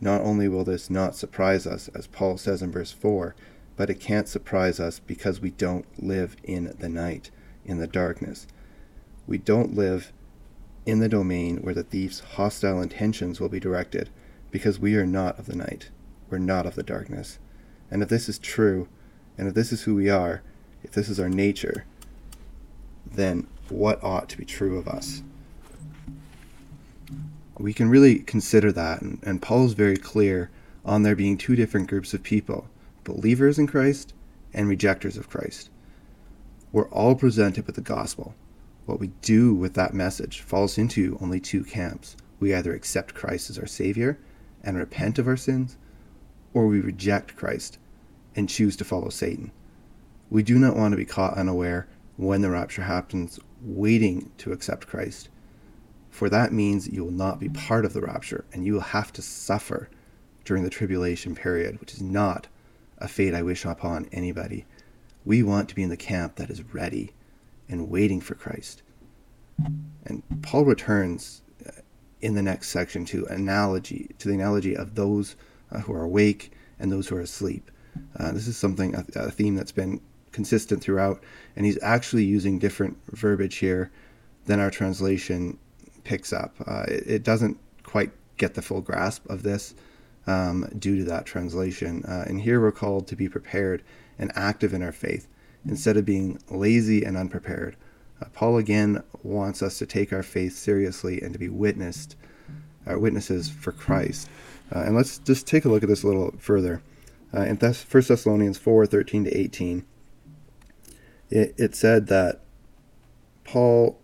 not 0.00 0.22
only 0.22 0.48
will 0.48 0.64
this 0.64 0.88
not 0.88 1.14
surprise 1.14 1.66
us, 1.66 1.88
as 1.88 2.06
Paul 2.06 2.38
says 2.38 2.62
in 2.62 2.72
verse 2.72 2.92
4, 2.92 3.34
but 3.76 3.90
it 3.90 4.00
can't 4.00 4.28
surprise 4.28 4.80
us 4.80 4.98
because 4.98 5.40
we 5.40 5.50
don't 5.50 5.86
live 6.02 6.36
in 6.42 6.74
the 6.78 6.88
night, 6.88 7.30
in 7.64 7.78
the 7.78 7.86
darkness. 7.86 8.46
We 9.26 9.38
don't 9.38 9.74
live 9.74 10.12
in 10.86 11.00
the 11.00 11.08
domain 11.08 11.58
where 11.58 11.74
the 11.74 11.82
thief's 11.82 12.20
hostile 12.20 12.80
intentions 12.80 13.40
will 13.40 13.48
be 13.48 13.60
directed 13.60 14.10
because 14.50 14.78
we 14.78 14.96
are 14.96 15.06
not 15.06 15.38
of 15.38 15.46
the 15.46 15.56
night. 15.56 15.90
We're 16.28 16.38
not 16.38 16.66
of 16.66 16.74
the 16.74 16.82
darkness. 16.82 17.38
And 17.90 18.02
if 18.02 18.08
this 18.08 18.28
is 18.28 18.38
true, 18.38 18.88
and 19.36 19.48
if 19.48 19.54
this 19.54 19.72
is 19.72 19.82
who 19.82 19.94
we 19.94 20.08
are, 20.08 20.42
if 20.82 20.92
this 20.92 21.08
is 21.08 21.20
our 21.20 21.28
nature, 21.28 21.84
then 23.06 23.46
what 23.68 24.02
ought 24.02 24.28
to 24.30 24.38
be 24.38 24.44
true 24.44 24.78
of 24.78 24.88
us? 24.88 25.22
We 27.60 27.74
can 27.74 27.90
really 27.90 28.20
consider 28.20 28.72
that, 28.72 29.02
and, 29.02 29.18
and 29.22 29.42
Paul 29.42 29.66
is 29.66 29.74
very 29.74 29.98
clear 29.98 30.50
on 30.82 31.02
there 31.02 31.14
being 31.14 31.36
two 31.36 31.56
different 31.56 31.88
groups 31.88 32.14
of 32.14 32.22
people 32.22 32.70
believers 33.04 33.58
in 33.58 33.66
Christ 33.66 34.14
and 34.54 34.66
rejectors 34.66 35.18
of 35.18 35.28
Christ. 35.28 35.68
We're 36.72 36.88
all 36.88 37.14
presented 37.14 37.66
with 37.66 37.74
the 37.74 37.82
gospel. 37.82 38.34
What 38.86 38.98
we 38.98 39.08
do 39.20 39.52
with 39.52 39.74
that 39.74 39.92
message 39.92 40.40
falls 40.40 40.78
into 40.78 41.18
only 41.20 41.38
two 41.38 41.62
camps. 41.62 42.16
We 42.38 42.54
either 42.54 42.72
accept 42.72 43.14
Christ 43.14 43.50
as 43.50 43.58
our 43.58 43.66
Savior 43.66 44.18
and 44.64 44.78
repent 44.78 45.18
of 45.18 45.28
our 45.28 45.36
sins, 45.36 45.76
or 46.54 46.66
we 46.66 46.80
reject 46.80 47.36
Christ 47.36 47.78
and 48.34 48.48
choose 48.48 48.74
to 48.78 48.84
follow 48.84 49.10
Satan. 49.10 49.52
We 50.30 50.42
do 50.42 50.58
not 50.58 50.76
want 50.76 50.92
to 50.92 50.96
be 50.96 51.04
caught 51.04 51.34
unaware 51.34 51.88
when 52.16 52.40
the 52.40 52.50
rapture 52.50 52.82
happens, 52.82 53.38
waiting 53.60 54.30
to 54.38 54.52
accept 54.52 54.86
Christ, 54.86 55.28
for 56.10 56.28
that 56.28 56.52
means 56.52 56.88
you 56.88 57.04
will 57.04 57.12
not 57.12 57.40
be 57.40 57.48
part 57.48 57.84
of 57.84 57.92
the 57.92 58.00
rapture 58.00 58.44
and 58.52 58.64
you 58.64 58.74
will 58.74 58.80
have 58.80 59.12
to 59.14 59.22
suffer 59.22 59.88
during 60.44 60.64
the 60.64 60.70
tribulation 60.70 61.34
period, 61.34 61.80
which 61.80 61.94
is 61.94 62.02
not 62.02 62.48
a 62.98 63.08
fate 63.08 63.34
I 63.34 63.42
wish 63.42 63.64
upon 63.64 64.08
anybody. 64.12 64.66
We 65.24 65.42
want 65.42 65.68
to 65.68 65.74
be 65.74 65.82
in 65.82 65.90
the 65.90 65.96
camp 65.96 66.36
that 66.36 66.50
is 66.50 66.74
ready 66.74 67.12
and 67.68 67.88
waiting 67.88 68.20
for 68.20 68.34
Christ. 68.34 68.82
And 70.04 70.22
Paul 70.42 70.64
returns 70.64 71.42
in 72.20 72.34
the 72.34 72.42
next 72.42 72.68
section 72.68 73.04
to 73.06 73.24
analogy 73.26 74.10
to 74.18 74.28
the 74.28 74.34
analogy 74.34 74.76
of 74.76 74.94
those 74.94 75.36
uh, 75.72 75.80
who 75.80 75.92
are 75.92 76.02
awake 76.02 76.52
and 76.78 76.90
those 76.90 77.08
who 77.08 77.16
are 77.16 77.20
asleep. 77.20 77.70
Uh, 78.18 78.32
this 78.32 78.46
is 78.46 78.56
something 78.56 78.94
a, 78.94 79.04
a, 79.14 79.30
theme 79.30 79.54
that's 79.54 79.72
been 79.72 80.00
consistent 80.32 80.82
throughout, 80.82 81.22
and 81.56 81.66
he's 81.66 81.82
actually 81.82 82.24
using 82.24 82.58
different 82.58 82.96
verbiage 83.08 83.56
here 83.56 83.90
than 84.46 84.60
our 84.60 84.70
translation 84.70 85.58
picks 86.10 86.32
up. 86.32 86.56
Uh, 86.66 86.82
it, 86.88 87.04
it, 87.06 87.22
doesn't 87.22 87.56
quite 87.84 88.10
get 88.36 88.54
the 88.54 88.62
full 88.62 88.80
grasp 88.80 89.24
of 89.30 89.44
this 89.44 89.76
um, 90.26 90.68
due 90.76 90.96
to 90.96 91.04
that 91.04 91.24
translation. 91.24 92.04
Uh, 92.04 92.24
and 92.26 92.40
here 92.40 92.60
we're 92.60 92.72
called 92.72 93.06
to 93.06 93.14
be 93.14 93.28
prepared 93.28 93.84
and 94.18 94.32
active 94.34 94.74
in 94.74 94.82
our 94.82 94.90
faith 94.90 95.28
instead 95.64 95.96
of 95.96 96.04
being 96.04 96.36
lazy 96.50 97.04
and 97.04 97.16
unprepared. 97.16 97.76
Uh, 98.20 98.24
Paul 98.32 98.58
again 98.58 99.04
wants 99.22 99.62
us 99.62 99.78
to 99.78 99.86
take 99.86 100.12
our 100.12 100.24
faith 100.24 100.56
seriously 100.56 101.22
and 101.22 101.32
to 101.32 101.38
be 101.38 101.48
witnessed, 101.48 102.16
uh, 102.90 102.98
witnesses 102.98 103.48
for 103.48 103.70
Christ. 103.70 104.28
Uh, 104.74 104.80
and 104.80 104.96
let's 104.96 105.18
just 105.18 105.46
take 105.46 105.64
a 105.64 105.68
look 105.68 105.84
at 105.84 105.88
this 105.88 106.02
a 106.02 106.08
little 106.08 106.34
further. 106.38 106.82
Uh, 107.32 107.42
in 107.42 107.56
Thess- 107.56 107.86
1 107.88 108.02
Thessalonians 108.08 108.58
4 108.58 108.84
13 108.84 109.26
to 109.26 109.38
18, 109.38 109.86
it, 111.30 111.54
it 111.56 111.76
said 111.76 112.08
that 112.08 112.40
Paul 113.44 114.00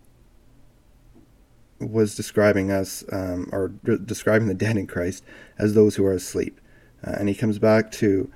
was 1.79 2.15
describing 2.15 2.71
us, 2.71 3.03
um, 3.11 3.49
or 3.51 3.69
describing 3.69 4.47
the 4.47 4.53
dead 4.53 4.77
in 4.77 4.87
Christ, 4.87 5.23
as 5.57 5.73
those 5.73 5.95
who 5.95 6.05
are 6.05 6.13
asleep. 6.13 6.59
Uh, 7.05 7.15
and 7.19 7.29
he 7.29 7.35
comes 7.35 7.59
back 7.59 7.91
to 7.91 8.31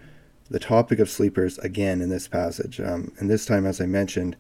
the 0.50 0.60
topic 0.60 1.00
of 1.00 1.10
sleepers 1.10 1.58
again 1.60 2.02
in 2.02 2.10
this 2.10 2.28
passage. 2.28 2.80
Um, 2.80 3.14
and 3.18 3.30
this 3.30 3.46
time, 3.46 3.66
as 3.66 3.82
I 3.82 3.86
mentioned, 3.86 4.36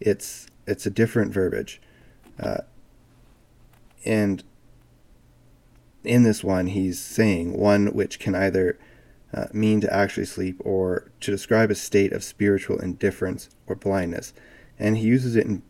it's 0.00 0.46
it's 0.66 0.86
a 0.86 0.90
different 0.90 1.32
verbiage. 1.32 1.80
Uh, 2.40 2.62
and 4.04 4.42
in 6.04 6.22
this 6.22 6.44
one, 6.44 6.68
he's 6.68 7.00
saying 7.00 7.58
one 7.58 7.88
which 7.88 8.18
can 8.18 8.34
either 8.34 8.78
uh, 9.34 9.46
mean 9.52 9.80
to 9.80 9.92
actually 9.92 10.26
sleep 10.26 10.60
or 10.64 11.10
to 11.20 11.30
describe 11.30 11.70
a 11.70 11.74
state 11.74 12.12
of 12.12 12.22
spiritual 12.22 12.78
indifference 12.78 13.50
or 13.66 13.74
blindness. 13.74 14.32
And 14.78 14.96
he 14.96 15.06
uses 15.06 15.36
it 15.36 15.46
in 15.46 15.62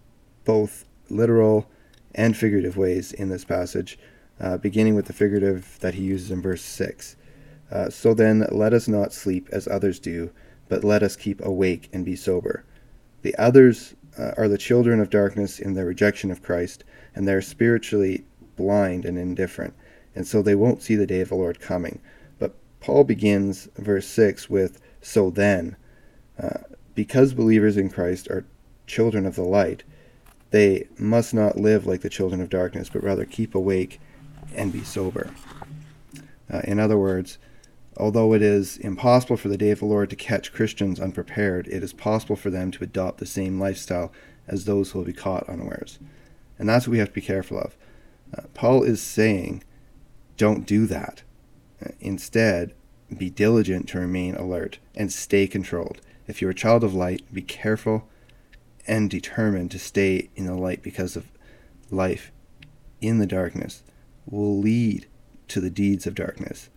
both 0.44 0.84
literal 1.08 1.70
and 2.16 2.36
figurative 2.36 2.76
ways 2.76 3.12
in 3.12 3.28
this 3.28 3.44
passage, 3.44 3.98
uh, 4.40 4.56
beginning 4.56 4.94
with 4.94 5.06
the 5.06 5.12
figurative 5.12 5.78
that 5.80 5.94
he 5.94 6.02
uses 6.02 6.30
in 6.30 6.42
verse 6.42 6.62
6. 6.62 7.16
Uh, 7.70 7.90
so 7.90 8.14
then, 8.14 8.46
let 8.50 8.72
us 8.72 8.88
not 8.88 9.12
sleep 9.12 9.48
as 9.52 9.68
others 9.68 10.00
do, 10.00 10.30
but 10.68 10.82
let 10.82 11.02
us 11.02 11.14
keep 11.14 11.44
awake 11.44 11.88
and 11.92 12.04
be 12.04 12.16
sober. 12.16 12.64
The 13.22 13.36
others 13.36 13.94
uh, 14.18 14.32
are 14.36 14.48
the 14.48 14.58
children 14.58 15.00
of 15.00 15.10
darkness 15.10 15.58
in 15.58 15.74
their 15.74 15.86
rejection 15.86 16.30
of 16.30 16.42
Christ, 16.42 16.84
and 17.14 17.26
they're 17.26 17.42
spiritually 17.42 18.24
blind 18.56 19.04
and 19.04 19.18
indifferent, 19.18 19.74
and 20.14 20.26
so 20.26 20.42
they 20.42 20.54
won't 20.54 20.82
see 20.82 20.94
the 20.94 21.06
day 21.06 21.20
of 21.20 21.28
the 21.28 21.34
Lord 21.34 21.60
coming. 21.60 22.00
But 22.38 22.54
Paul 22.80 23.04
begins 23.04 23.68
verse 23.76 24.06
6 24.06 24.48
with, 24.48 24.80
So 25.00 25.30
then, 25.30 25.76
uh, 26.38 26.60
because 26.94 27.34
believers 27.34 27.76
in 27.76 27.90
Christ 27.90 28.28
are 28.28 28.46
children 28.86 29.26
of 29.26 29.34
the 29.34 29.42
light, 29.42 29.82
they 30.56 30.88
must 30.98 31.34
not 31.34 31.58
live 31.58 31.86
like 31.86 32.00
the 32.00 32.08
children 32.08 32.40
of 32.40 32.48
darkness, 32.48 32.88
but 32.92 33.02
rather 33.02 33.24
keep 33.24 33.54
awake 33.54 34.00
and 34.54 34.72
be 34.72 34.82
sober. 34.82 35.30
Uh, 36.50 36.60
in 36.64 36.80
other 36.80 36.96
words, 36.96 37.38
Although 37.98 38.34
it 38.34 38.42
is 38.42 38.76
impossible 38.76 39.38
for 39.38 39.48
the 39.48 39.56
day 39.56 39.70
of 39.70 39.78
the 39.78 39.86
Lord 39.86 40.10
to 40.10 40.16
catch 40.16 40.52
Christians 40.52 41.00
unprepared, 41.00 41.66
it 41.68 41.82
is 41.82 41.94
possible 41.94 42.36
for 42.36 42.50
them 42.50 42.70
to 42.72 42.84
adopt 42.84 43.18
the 43.18 43.26
same 43.26 43.58
lifestyle 43.58 44.12
as 44.46 44.64
those 44.64 44.90
who 44.90 44.98
will 44.98 45.06
be 45.06 45.14
caught 45.14 45.48
unawares. 45.48 45.98
And 46.58 46.68
that's 46.68 46.86
what 46.86 46.92
we 46.92 46.98
have 46.98 47.08
to 47.08 47.14
be 47.14 47.22
careful 47.22 47.58
of. 47.58 47.74
Uh, 48.36 48.42
Paul 48.52 48.82
is 48.82 49.00
saying, 49.00 49.64
don't 50.36 50.66
do 50.66 50.86
that. 50.86 51.22
Uh, 51.84 51.90
instead, 52.00 52.74
be 53.16 53.30
diligent 53.30 53.88
to 53.88 53.98
remain 53.98 54.34
alert 54.34 54.78
and 54.94 55.10
stay 55.10 55.46
controlled. 55.46 56.02
If 56.26 56.42
you're 56.42 56.50
a 56.50 56.54
child 56.54 56.84
of 56.84 56.94
light, 56.94 57.22
be 57.32 57.42
careful 57.42 58.08
and 58.86 59.10
determined 59.10 59.70
to 59.70 59.78
stay 59.78 60.30
in 60.36 60.46
the 60.46 60.54
light 60.54 60.82
because 60.82 61.16
of 61.16 61.30
life 61.90 62.32
in 63.00 63.18
the 63.18 63.26
darkness 63.26 63.82
will 64.26 64.58
lead 64.58 65.06
to 65.48 65.60
the 65.60 65.70
deeds 65.70 66.06
of 66.06 66.14
darkness. 66.14 66.70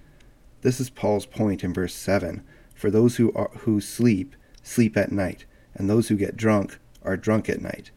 This 0.62 0.80
is 0.80 0.90
Paul's 0.90 1.26
point 1.26 1.64
in 1.64 1.74
verse 1.74 1.94
7. 1.94 2.44
For 2.76 2.92
those 2.92 3.18
who, 3.18 3.32
are, 3.34 3.50
who 3.60 3.82
sleep, 3.82 4.36
sleep 4.62 4.98
at 4.98 5.12
night, 5.12 5.46
and 5.74 5.90
those 5.90 6.08
who 6.08 6.16
get 6.16 6.38
drunk 6.38 6.78
are 7.04 7.18
drunk 7.18 7.50
at 7.50 7.62
night. 7.62 7.92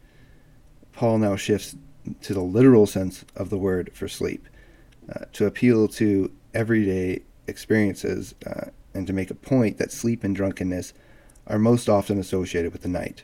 Paul 0.93 1.19
now 1.19 1.35
shifts 1.35 1.75
to 2.21 2.33
the 2.33 2.41
literal 2.41 2.85
sense 2.85 3.25
of 3.35 3.49
the 3.49 3.57
word 3.57 3.91
for 3.93 4.07
sleep, 4.07 4.47
uh, 5.13 5.25
to 5.33 5.45
appeal 5.45 5.87
to 5.87 6.31
everyday 6.53 7.23
experiences 7.47 8.35
uh, 8.45 8.65
and 8.93 9.07
to 9.07 9.13
make 9.13 9.31
a 9.31 9.35
point 9.35 9.77
that 9.77 9.91
sleep 9.91 10.23
and 10.23 10.35
drunkenness 10.35 10.93
are 11.47 11.59
most 11.59 11.89
often 11.89 12.19
associated 12.19 12.71
with 12.71 12.83
the 12.83 12.87
night. 12.87 13.23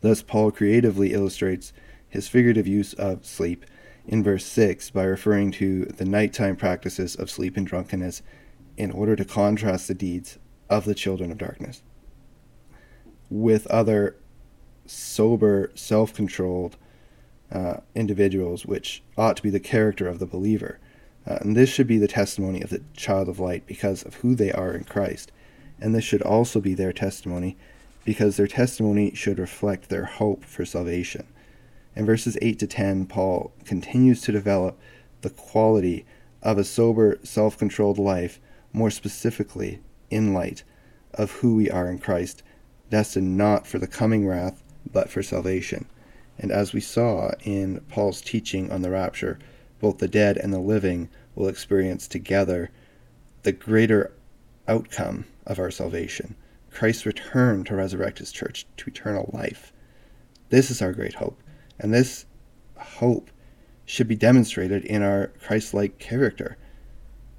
Thus, 0.00 0.22
Paul 0.22 0.50
creatively 0.50 1.12
illustrates 1.12 1.72
his 2.08 2.28
figurative 2.28 2.66
use 2.66 2.92
of 2.94 3.24
sleep 3.24 3.64
in 4.06 4.22
verse 4.22 4.44
6 4.46 4.90
by 4.90 5.04
referring 5.04 5.52
to 5.52 5.84
the 5.84 6.04
nighttime 6.04 6.56
practices 6.56 7.14
of 7.14 7.30
sleep 7.30 7.56
and 7.56 7.66
drunkenness 7.66 8.22
in 8.76 8.90
order 8.90 9.14
to 9.14 9.24
contrast 9.24 9.88
the 9.88 9.94
deeds 9.94 10.38
of 10.68 10.84
the 10.84 10.94
children 10.94 11.30
of 11.30 11.38
darkness 11.38 11.82
with 13.30 13.66
other 13.68 14.16
sober, 14.86 15.70
self 15.74 16.12
controlled 16.12 16.76
uh, 17.50 17.76
individuals, 17.94 18.66
which 18.66 19.02
ought 19.16 19.36
to 19.36 19.42
be 19.42 19.50
the 19.50 19.60
character 19.60 20.08
of 20.08 20.18
the 20.18 20.26
believer. 20.26 20.78
Uh, 21.26 21.38
and 21.40 21.56
this 21.56 21.70
should 21.70 21.86
be 21.86 21.98
the 21.98 22.08
testimony 22.08 22.60
of 22.60 22.70
the 22.70 22.82
child 22.94 23.28
of 23.28 23.38
light 23.38 23.66
because 23.66 24.02
of 24.02 24.14
who 24.16 24.34
they 24.34 24.50
are 24.52 24.74
in 24.74 24.84
Christ. 24.84 25.30
And 25.80 25.94
this 25.94 26.04
should 26.04 26.22
also 26.22 26.60
be 26.60 26.74
their 26.74 26.92
testimony 26.92 27.56
because 28.04 28.36
their 28.36 28.46
testimony 28.46 29.14
should 29.14 29.38
reflect 29.38 29.88
their 29.88 30.04
hope 30.04 30.44
for 30.44 30.64
salvation. 30.64 31.26
In 31.94 32.06
verses 32.06 32.38
8 32.40 32.58
to 32.60 32.66
10, 32.66 33.06
Paul 33.06 33.52
continues 33.64 34.22
to 34.22 34.32
develop 34.32 34.78
the 35.22 35.30
quality 35.30 36.06
of 36.42 36.56
a 36.56 36.64
sober, 36.64 37.18
self 37.22 37.58
controlled 37.58 37.98
life, 37.98 38.40
more 38.72 38.90
specifically 38.90 39.80
in 40.10 40.32
light 40.32 40.62
of 41.12 41.30
who 41.32 41.56
we 41.56 41.70
are 41.70 41.90
in 41.90 41.98
Christ, 41.98 42.42
destined 42.88 43.36
not 43.36 43.66
for 43.66 43.78
the 43.78 43.86
coming 43.86 44.26
wrath, 44.26 44.62
but 44.90 45.10
for 45.10 45.22
salvation. 45.22 45.86
And 46.38 46.50
as 46.50 46.72
we 46.72 46.80
saw 46.80 47.32
in 47.44 47.80
Paul's 47.88 48.22
teaching 48.22 48.72
on 48.72 48.82
the 48.82 48.90
rapture, 48.90 49.38
both 49.80 49.98
the 49.98 50.08
dead 50.08 50.36
and 50.36 50.52
the 50.52 50.58
living 50.58 51.08
will 51.34 51.48
experience 51.48 52.08
together 52.08 52.70
the 53.42 53.52
greater 53.52 54.12
outcome 54.66 55.26
of 55.46 55.58
our 55.58 55.70
salvation 55.70 56.34
Christ's 56.70 57.06
return 57.06 57.64
to 57.64 57.74
resurrect 57.74 58.18
his 58.18 58.32
church 58.32 58.66
to 58.76 58.90
eternal 58.90 59.30
life. 59.32 59.72
This 60.50 60.70
is 60.70 60.80
our 60.80 60.92
great 60.92 61.14
hope, 61.14 61.42
and 61.78 61.92
this 61.92 62.26
hope 62.76 63.30
should 63.84 64.08
be 64.08 64.16
demonstrated 64.16 64.84
in 64.84 65.02
our 65.02 65.28
Christ 65.40 65.74
like 65.74 65.98
character. 65.98 66.56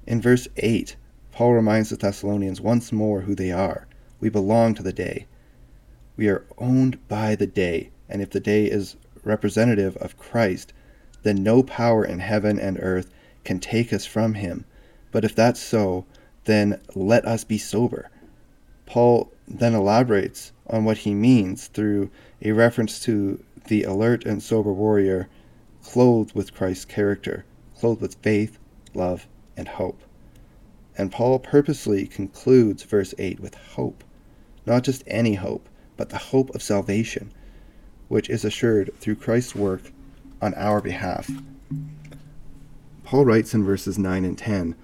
In 0.06 0.20
verse 0.20 0.48
8, 0.56 0.96
Paul 1.30 1.54
reminds 1.54 1.90
the 1.90 1.96
Thessalonians 1.96 2.60
once 2.60 2.92
more 2.92 3.22
who 3.22 3.34
they 3.34 3.50
are. 3.50 3.86
We 4.20 4.28
belong 4.28 4.74
to 4.74 4.82
the 4.82 4.92
day. 4.92 5.26
We 6.16 6.28
are 6.28 6.44
owned 6.58 7.06
by 7.08 7.34
the 7.34 7.46
day, 7.46 7.90
and 8.08 8.20
if 8.20 8.30
the 8.30 8.40
day 8.40 8.66
is 8.66 8.96
representative 9.24 9.96
of 9.96 10.18
Christ, 10.18 10.72
then 11.22 11.42
no 11.42 11.62
power 11.62 12.04
in 12.04 12.20
heaven 12.20 12.58
and 12.58 12.78
earth 12.80 13.10
can 13.44 13.60
take 13.60 13.92
us 13.92 14.04
from 14.04 14.34
him. 14.34 14.64
But 15.10 15.24
if 15.24 15.34
that's 15.34 15.60
so, 15.60 16.04
then 16.44 16.80
let 16.94 17.24
us 17.24 17.44
be 17.44 17.58
sober. 17.58 18.10
Paul 18.86 19.32
then 19.46 19.74
elaborates 19.74 20.52
on 20.66 20.84
what 20.84 20.98
he 20.98 21.14
means 21.14 21.68
through 21.68 22.10
a 22.40 22.52
reference 22.52 23.00
to 23.00 23.42
the 23.66 23.84
alert 23.84 24.24
and 24.24 24.42
sober 24.42 24.72
warrior 24.72 25.28
clothed 25.82 26.34
with 26.34 26.54
Christ's 26.54 26.84
character, 26.84 27.44
clothed 27.78 28.00
with 28.00 28.16
faith, 28.16 28.58
love, 28.94 29.26
and 29.56 29.68
hope. 29.68 30.00
And 30.96 31.10
Paul 31.10 31.38
purposely 31.38 32.06
concludes 32.06 32.82
verse 32.82 33.14
8 33.18 33.40
with 33.40 33.54
hope, 33.54 34.04
not 34.66 34.84
just 34.84 35.02
any 35.06 35.34
hope, 35.34 35.68
but 35.96 36.10
the 36.10 36.18
hope 36.18 36.54
of 36.54 36.62
salvation, 36.62 37.32
which 38.08 38.28
is 38.28 38.44
assured 38.44 38.90
through 38.98 39.16
Christ's 39.16 39.54
work 39.54 39.92
on 40.40 40.54
our 40.54 40.80
behalf. 40.80 41.30
Paul 43.04 43.24
writes 43.24 43.54
in 43.54 43.64
verses 43.64 43.98
9 43.98 44.24
and 44.24 44.38
10 44.38 44.74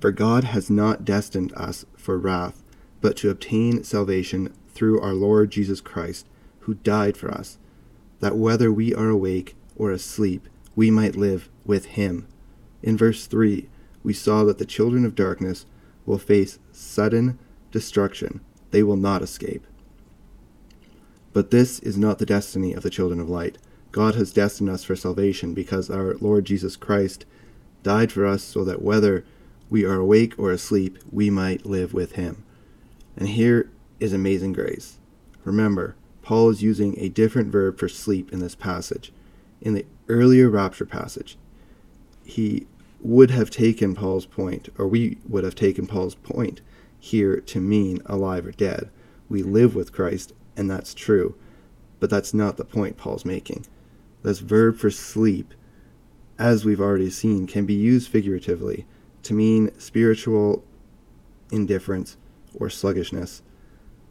For 0.00 0.10
God 0.10 0.44
has 0.44 0.70
not 0.70 1.04
destined 1.04 1.52
us 1.54 1.84
for 1.96 2.18
wrath, 2.18 2.62
but 3.00 3.16
to 3.18 3.30
obtain 3.30 3.84
salvation 3.84 4.54
through 4.68 5.00
our 5.00 5.14
Lord 5.14 5.50
Jesus 5.50 5.80
Christ, 5.80 6.26
who 6.60 6.74
died 6.74 7.16
for 7.16 7.30
us, 7.30 7.58
that 8.20 8.36
whether 8.36 8.72
we 8.72 8.94
are 8.94 9.08
awake 9.08 9.54
or 9.76 9.90
asleep, 9.90 10.48
we 10.74 10.90
might 10.90 11.16
live 11.16 11.48
with 11.64 11.86
him. 11.86 12.26
In 12.82 12.96
verse 12.96 13.26
3, 13.26 13.68
we 14.02 14.12
saw 14.12 14.44
that 14.44 14.58
the 14.58 14.64
children 14.64 15.04
of 15.04 15.14
darkness 15.14 15.66
will 16.04 16.18
face 16.18 16.58
sudden 16.72 17.38
destruction, 17.70 18.40
they 18.70 18.82
will 18.82 18.96
not 18.96 19.22
escape. 19.22 19.66
But 21.32 21.50
this 21.50 21.78
is 21.80 21.98
not 21.98 22.18
the 22.18 22.24
destiny 22.24 22.72
of 22.72 22.82
the 22.82 22.90
children 22.90 23.20
of 23.20 23.28
light. 23.28 23.58
God 23.92 24.14
has 24.14 24.32
destined 24.32 24.70
us 24.70 24.84
for 24.84 24.96
salvation 24.96 25.52
because 25.52 25.90
our 25.90 26.14
Lord 26.14 26.46
Jesus 26.46 26.76
Christ 26.76 27.26
died 27.82 28.10
for 28.10 28.24
us 28.24 28.42
so 28.42 28.64
that 28.64 28.80
whether 28.80 29.24
we 29.68 29.84
are 29.84 29.96
awake 29.96 30.34
or 30.38 30.50
asleep, 30.50 30.98
we 31.10 31.28
might 31.28 31.66
live 31.66 31.92
with 31.92 32.12
him. 32.12 32.45
And 33.16 33.28
here 33.28 33.70
is 33.98 34.12
amazing 34.12 34.52
grace. 34.52 34.98
Remember, 35.44 35.96
Paul 36.22 36.50
is 36.50 36.62
using 36.62 36.98
a 36.98 37.08
different 37.08 37.50
verb 37.50 37.78
for 37.78 37.88
sleep 37.88 38.32
in 38.32 38.40
this 38.40 38.54
passage. 38.54 39.12
In 39.60 39.74
the 39.74 39.86
earlier 40.08 40.50
rapture 40.50 40.86
passage, 40.86 41.38
he 42.24 42.66
would 43.00 43.30
have 43.30 43.50
taken 43.50 43.94
Paul's 43.94 44.26
point, 44.26 44.68
or 44.76 44.86
we 44.86 45.18
would 45.28 45.44
have 45.44 45.54
taken 45.54 45.86
Paul's 45.86 46.16
point 46.16 46.60
here 46.98 47.40
to 47.40 47.60
mean 47.60 48.00
alive 48.06 48.46
or 48.46 48.52
dead. 48.52 48.90
We 49.28 49.42
live 49.42 49.74
with 49.74 49.92
Christ 49.92 50.32
and 50.56 50.70
that's 50.70 50.94
true. 50.94 51.34
But 52.00 52.10
that's 52.10 52.34
not 52.34 52.56
the 52.56 52.64
point 52.64 52.96
Paul's 52.96 53.24
making. 53.24 53.66
This 54.22 54.40
verb 54.40 54.76
for 54.76 54.90
sleep, 54.90 55.54
as 56.38 56.64
we've 56.64 56.80
already 56.80 57.10
seen, 57.10 57.46
can 57.46 57.66
be 57.66 57.74
used 57.74 58.10
figuratively 58.10 58.86
to 59.22 59.34
mean 59.34 59.70
spiritual 59.78 60.64
indifference 61.50 62.16
or 62.56 62.70
sluggishness. 62.70 63.42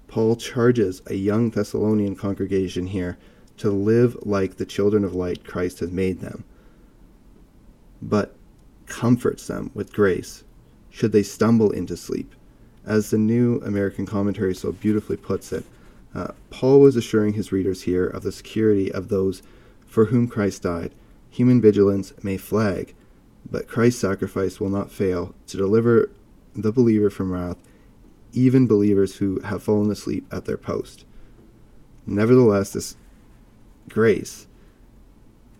Paul 0.07 0.35
charges 0.35 1.01
a 1.07 1.15
young 1.15 1.49
Thessalonian 1.49 2.15
congregation 2.15 2.87
here 2.87 3.17
to 3.57 3.71
live 3.71 4.17
like 4.21 4.55
the 4.55 4.65
children 4.65 5.03
of 5.03 5.15
light 5.15 5.43
Christ 5.45 5.79
has 5.79 5.91
made 5.91 6.19
them, 6.19 6.43
but 8.01 8.35
comforts 8.85 9.47
them 9.47 9.71
with 9.73 9.93
grace 9.93 10.43
should 10.89 11.11
they 11.11 11.23
stumble 11.23 11.71
into 11.71 11.97
sleep. 11.97 12.33
As 12.85 13.09
the 13.09 13.17
New 13.17 13.59
American 13.65 14.05
Commentary 14.05 14.53
so 14.53 14.71
beautifully 14.71 15.17
puts 15.17 15.51
it, 15.51 15.65
uh, 16.13 16.29
Paul 16.49 16.79
was 16.79 16.95
assuring 16.95 17.33
his 17.33 17.51
readers 17.51 17.81
here 17.81 18.07
of 18.07 18.23
the 18.23 18.31
security 18.31 18.91
of 18.91 19.09
those 19.09 19.41
for 19.85 20.05
whom 20.05 20.27
Christ 20.27 20.61
died. 20.63 20.93
Human 21.29 21.59
vigilance 21.59 22.13
may 22.23 22.37
flag, 22.37 22.93
but 23.49 23.67
Christ's 23.67 23.99
sacrifice 23.99 24.59
will 24.59 24.69
not 24.69 24.91
fail 24.91 25.35
to 25.47 25.57
deliver 25.57 26.09
the 26.55 26.71
believer 26.71 27.09
from 27.09 27.31
wrath, 27.31 27.57
even 28.35 28.67
believers 28.67 29.15
who 29.17 29.39
have 29.41 29.63
fallen 29.63 29.89
asleep 29.89 30.25
at 30.31 30.45
their 30.45 30.57
post. 30.57 31.05
Nevertheless, 32.05 32.71
this 32.71 32.95
grace 33.89 34.47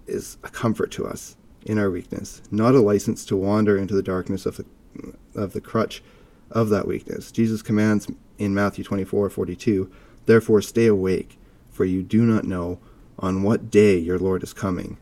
is 0.08 0.38
a 0.44 0.50
comfort 0.50 0.92
to 0.92 1.06
us 1.06 1.36
in 1.66 1.80
our 1.80 1.90
weakness, 1.90 2.42
not 2.52 2.76
a 2.76 2.82
license 2.82 3.26
to 3.26 3.36
wander 3.36 3.78
into 3.78 3.96
the 3.96 4.04
darkness 4.04 4.46
of 4.46 4.58
the 4.58 4.66
of 5.34 5.54
the 5.54 5.62
crutch 5.62 6.02
of 6.52 6.70
that 6.70 6.88
weakness. 6.88 7.32
Jesus 7.32 7.62
commands 7.62 8.08
in 8.38 8.54
Matthew 8.54 8.84
24:42, 8.84 9.90
Therefore 10.26 10.62
stay 10.62 10.88
awake, 10.88 11.38
for 11.70 11.86
you 11.86 12.02
do 12.04 12.24
not 12.24 12.46
know 12.46 12.80
on 13.20 13.44
what 13.44 13.72
day 13.72 13.98
your 13.98 14.20
Lord 14.20 14.44
is 14.44 14.54
coming. 14.54 14.98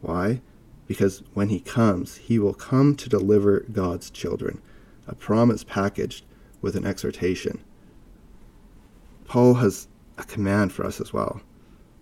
Why? 0.00 0.40
Because 0.86 1.22
when 1.34 1.48
he 1.48 1.60
comes, 1.60 2.16
he 2.16 2.38
will 2.38 2.54
come 2.54 2.94
to 2.96 3.08
deliver 3.08 3.60
God's 3.72 4.10
children, 4.10 4.60
a 5.06 5.14
promise 5.14 5.64
packaged 5.64 6.24
with 6.66 6.74
an 6.74 6.84
exhortation. 6.84 7.62
Paul 9.24 9.54
has 9.54 9.86
a 10.18 10.24
command 10.24 10.72
for 10.72 10.84
us 10.84 11.00
as 11.00 11.12
well. 11.12 11.40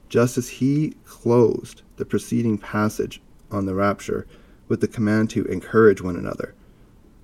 Just 0.08 0.38
as 0.38 0.48
he 0.48 0.94
closed 1.04 1.82
the 1.96 2.06
preceding 2.06 2.56
passage 2.56 3.20
on 3.50 3.66
the 3.66 3.74
rapture 3.74 4.26
with 4.68 4.80
the 4.80 4.88
command 4.88 5.28
to 5.30 5.44
encourage 5.44 6.00
one 6.00 6.16
another, 6.16 6.54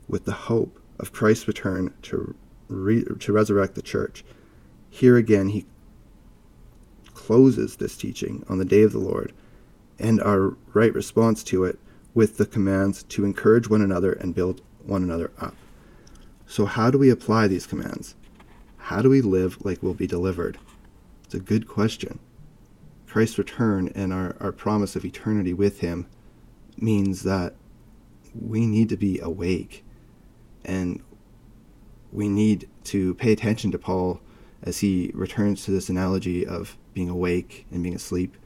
with 0.07 0.27
the 0.27 0.33
hope 0.33 0.79
of 0.99 1.15
Christ's 1.15 1.49
return 1.49 1.95
to, 2.03 2.35
re- 2.69 3.07
to 3.21 3.33
resurrect 3.33 3.75
the 3.75 3.81
church, 3.81 4.23
here 4.91 5.17
again, 5.17 5.49
he 5.49 5.65
closes 7.15 7.77
this 7.77 7.97
teaching 7.97 8.45
on 8.51 8.59
the 8.59 8.67
day 8.67 8.83
of 8.83 8.93
the 8.93 8.99
Lord 8.99 9.33
and 9.99 10.21
our 10.21 10.59
right 10.75 10.93
response 10.93 11.43
to 11.45 11.65
it 11.65 11.79
with 12.13 12.37
the 12.37 12.45
commands 12.45 13.03
to 13.05 13.25
encourage 13.25 13.71
one 13.71 13.81
another 13.81 14.13
and 14.13 14.35
build 14.35 14.61
one 14.85 15.03
another 15.03 15.31
up. 15.41 15.55
So, 16.51 16.67
how 16.67 16.91
do 16.91 16.99
we 16.99 17.11
apply 17.11 17.47
these 17.47 17.65
commands? 17.65 18.17
How 18.77 19.03
do 19.03 19.09
we 19.09 19.21
live 19.21 19.65
like 19.65 19.85
we'll 19.85 19.95
be 19.95 20.09
delivered? 20.09 20.59
It's 21.23 21.35
a 21.35 21.39
good 21.39 21.69
question. 21.69 22.19
Christ's 23.07 23.39
return 23.39 23.93
and 23.95 24.13
our, 24.13 24.35
our 24.41 24.51
promise 24.51 24.97
of 24.97 25.05
eternity 25.05 25.55
with 25.55 25.79
Him 25.79 26.09
means 26.77 27.23
that 27.23 27.55
we 28.35 28.67
need 28.67 28.89
to 28.89 28.97
be 28.97 29.21
awake 29.21 29.85
and 30.65 31.01
we 32.11 32.29
need 32.29 32.69
to 32.83 33.15
pay 33.15 33.31
attention 33.31 33.71
to 33.71 33.79
Paul 33.79 34.21
as 34.65 34.81
he 34.81 35.13
returns 35.15 35.65
to 35.65 35.71
this 35.71 35.89
analogy 35.89 36.45
of 36.45 36.77
being 36.95 37.09
awake 37.09 37.65
and 37.71 37.81
being 37.85 37.95
asleep. 37.95 38.37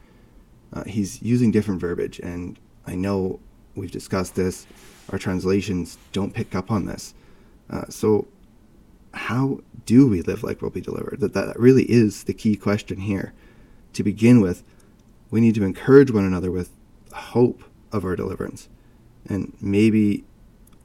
Uh, 0.71 0.83
he's 0.83 1.23
using 1.23 1.49
different 1.49 1.81
verbiage, 1.81 2.19
and 2.19 2.59
I 2.85 2.93
know 2.93 3.39
we've 3.73 3.89
discussed 3.89 4.35
this. 4.35 4.67
Our 5.09 5.17
translations 5.17 5.97
don't 6.11 6.35
pick 6.35 6.53
up 6.53 6.69
on 6.69 6.85
this. 6.85 7.15
Uh, 7.69 7.85
so, 7.89 8.27
how 9.13 9.59
do 9.85 10.07
we 10.07 10.21
live 10.21 10.43
like 10.43 10.61
we'll 10.61 10.71
be 10.71 10.81
delivered? 10.81 11.19
That 11.19 11.33
that 11.33 11.59
really 11.59 11.83
is 11.83 12.23
the 12.23 12.33
key 12.33 12.55
question 12.55 12.99
here. 12.99 13.33
To 13.93 14.03
begin 14.03 14.41
with, 14.41 14.63
we 15.31 15.39
need 15.39 15.55
to 15.55 15.63
encourage 15.63 16.11
one 16.11 16.25
another 16.25 16.51
with 16.51 16.69
hope 17.13 17.63
of 17.91 18.03
our 18.03 18.15
deliverance. 18.15 18.67
And 19.27 19.53
maybe 19.61 20.25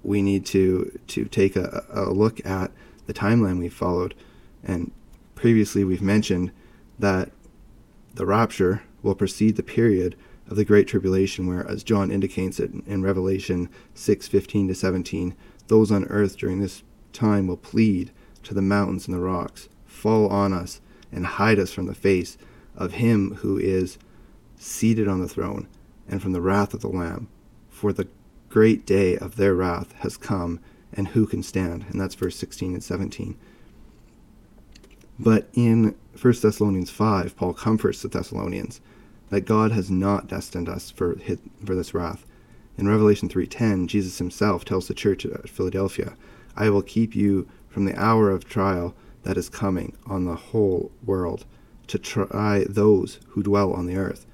we 0.03 0.23
need 0.23 0.47
to 0.47 0.99
to 1.09 1.25
take 1.27 1.57
a, 1.57 1.85
a 1.91 2.11
look 2.11 2.45
at 2.47 2.71
the 3.07 3.13
timeline 3.13 3.59
we've 3.59 3.75
followed. 3.75 4.15
And 4.63 4.93
previously 5.35 5.85
we've 5.85 6.03
mentioned 6.03 6.53
that 6.99 7.31
the 8.15 8.27
rapture 8.27 8.83
will 9.03 9.15
precede 9.15 9.57
the 9.57 9.63
period 9.63 10.17
of 10.51 10.57
the 10.57 10.65
great 10.65 10.89
tribulation 10.89 11.47
where 11.47 11.67
as 11.67 11.85
John 11.85 12.11
indicates 12.11 12.59
it 12.59 12.73
in 12.87 13.03
Revelation 13.03 13.69
6:15 13.95 14.69
to 14.69 14.75
17 14.75 15.35
those 15.69 15.93
on 15.93 16.05
earth 16.07 16.37
during 16.37 16.59
this 16.59 16.83
time 17.13 17.47
will 17.47 17.57
plead 17.57 18.11
to 18.43 18.53
the 18.53 18.61
mountains 18.61 19.07
and 19.07 19.15
the 19.15 19.21
rocks 19.21 19.69
fall 19.87 20.29
on 20.29 20.53
us 20.53 20.81
and 21.13 21.25
hide 21.25 21.59
us 21.59 21.73
from 21.73 21.87
the 21.87 21.95
face 21.95 22.37
of 22.77 22.95
him 22.95 23.37
who 23.37 23.57
is 23.57 23.97
seated 24.57 25.07
on 25.07 25.21
the 25.21 25.29
throne 25.29 25.69
and 26.09 26.21
from 26.21 26.33
the 26.33 26.41
wrath 26.41 26.75
of 26.75 26.81
the 26.81 26.89
lamb 26.89 27.29
for 27.69 27.93
the 27.93 28.09
great 28.49 28.85
day 28.85 29.17
of 29.17 29.37
their 29.37 29.55
wrath 29.55 29.93
has 30.01 30.17
come 30.17 30.59
and 30.93 31.09
who 31.09 31.25
can 31.25 31.43
stand? 31.43 31.85
And 31.89 32.01
that's 32.01 32.17
verse 32.17 32.37
16 32.37 32.75
and 32.75 32.83
17 32.83 33.37
but 35.21 35.49
in 35.53 35.95
1 36.21 36.35
Thessalonians 36.43 36.91
5 36.91 37.37
Paul 37.37 37.53
comforts 37.53 38.03
the 38.03 38.09
Thessalonians 38.09 38.81
that 39.31 39.47
God 39.47 39.73
has 39.73 39.91
not 39.91 40.29
destined 40.29 40.69
us 40.69 40.91
for 40.91 41.17
his, 41.17 41.39
for 41.65 41.75
this 41.75 41.95
wrath. 41.95 42.27
In 42.77 42.89
Revelation 42.89 43.29
3:10, 43.29 43.87
Jesus 43.87 44.19
himself 44.19 44.65
tells 44.65 44.89
the 44.89 44.95
church 44.95 45.25
at 45.25 45.49
Philadelphia, 45.49 46.15
"I 46.57 46.71
will 46.71 46.83
keep 46.83 47.17
you 47.17 47.47
from 47.69 47.85
the 47.85 47.99
hour 47.99 48.31
of 48.31 48.45
trial 48.45 48.95
that 49.23 49.37
is 49.37 49.49
coming 49.49 49.95
on 50.07 50.25
the 50.25 50.35
whole 50.35 50.91
world 51.05 51.45
to 51.87 51.99
try 51.99 52.65
those 52.69 53.19
who 53.29 53.43
dwell 53.43 53.73
on 53.73 53.87
the 53.87 53.97
earth." 53.97 54.27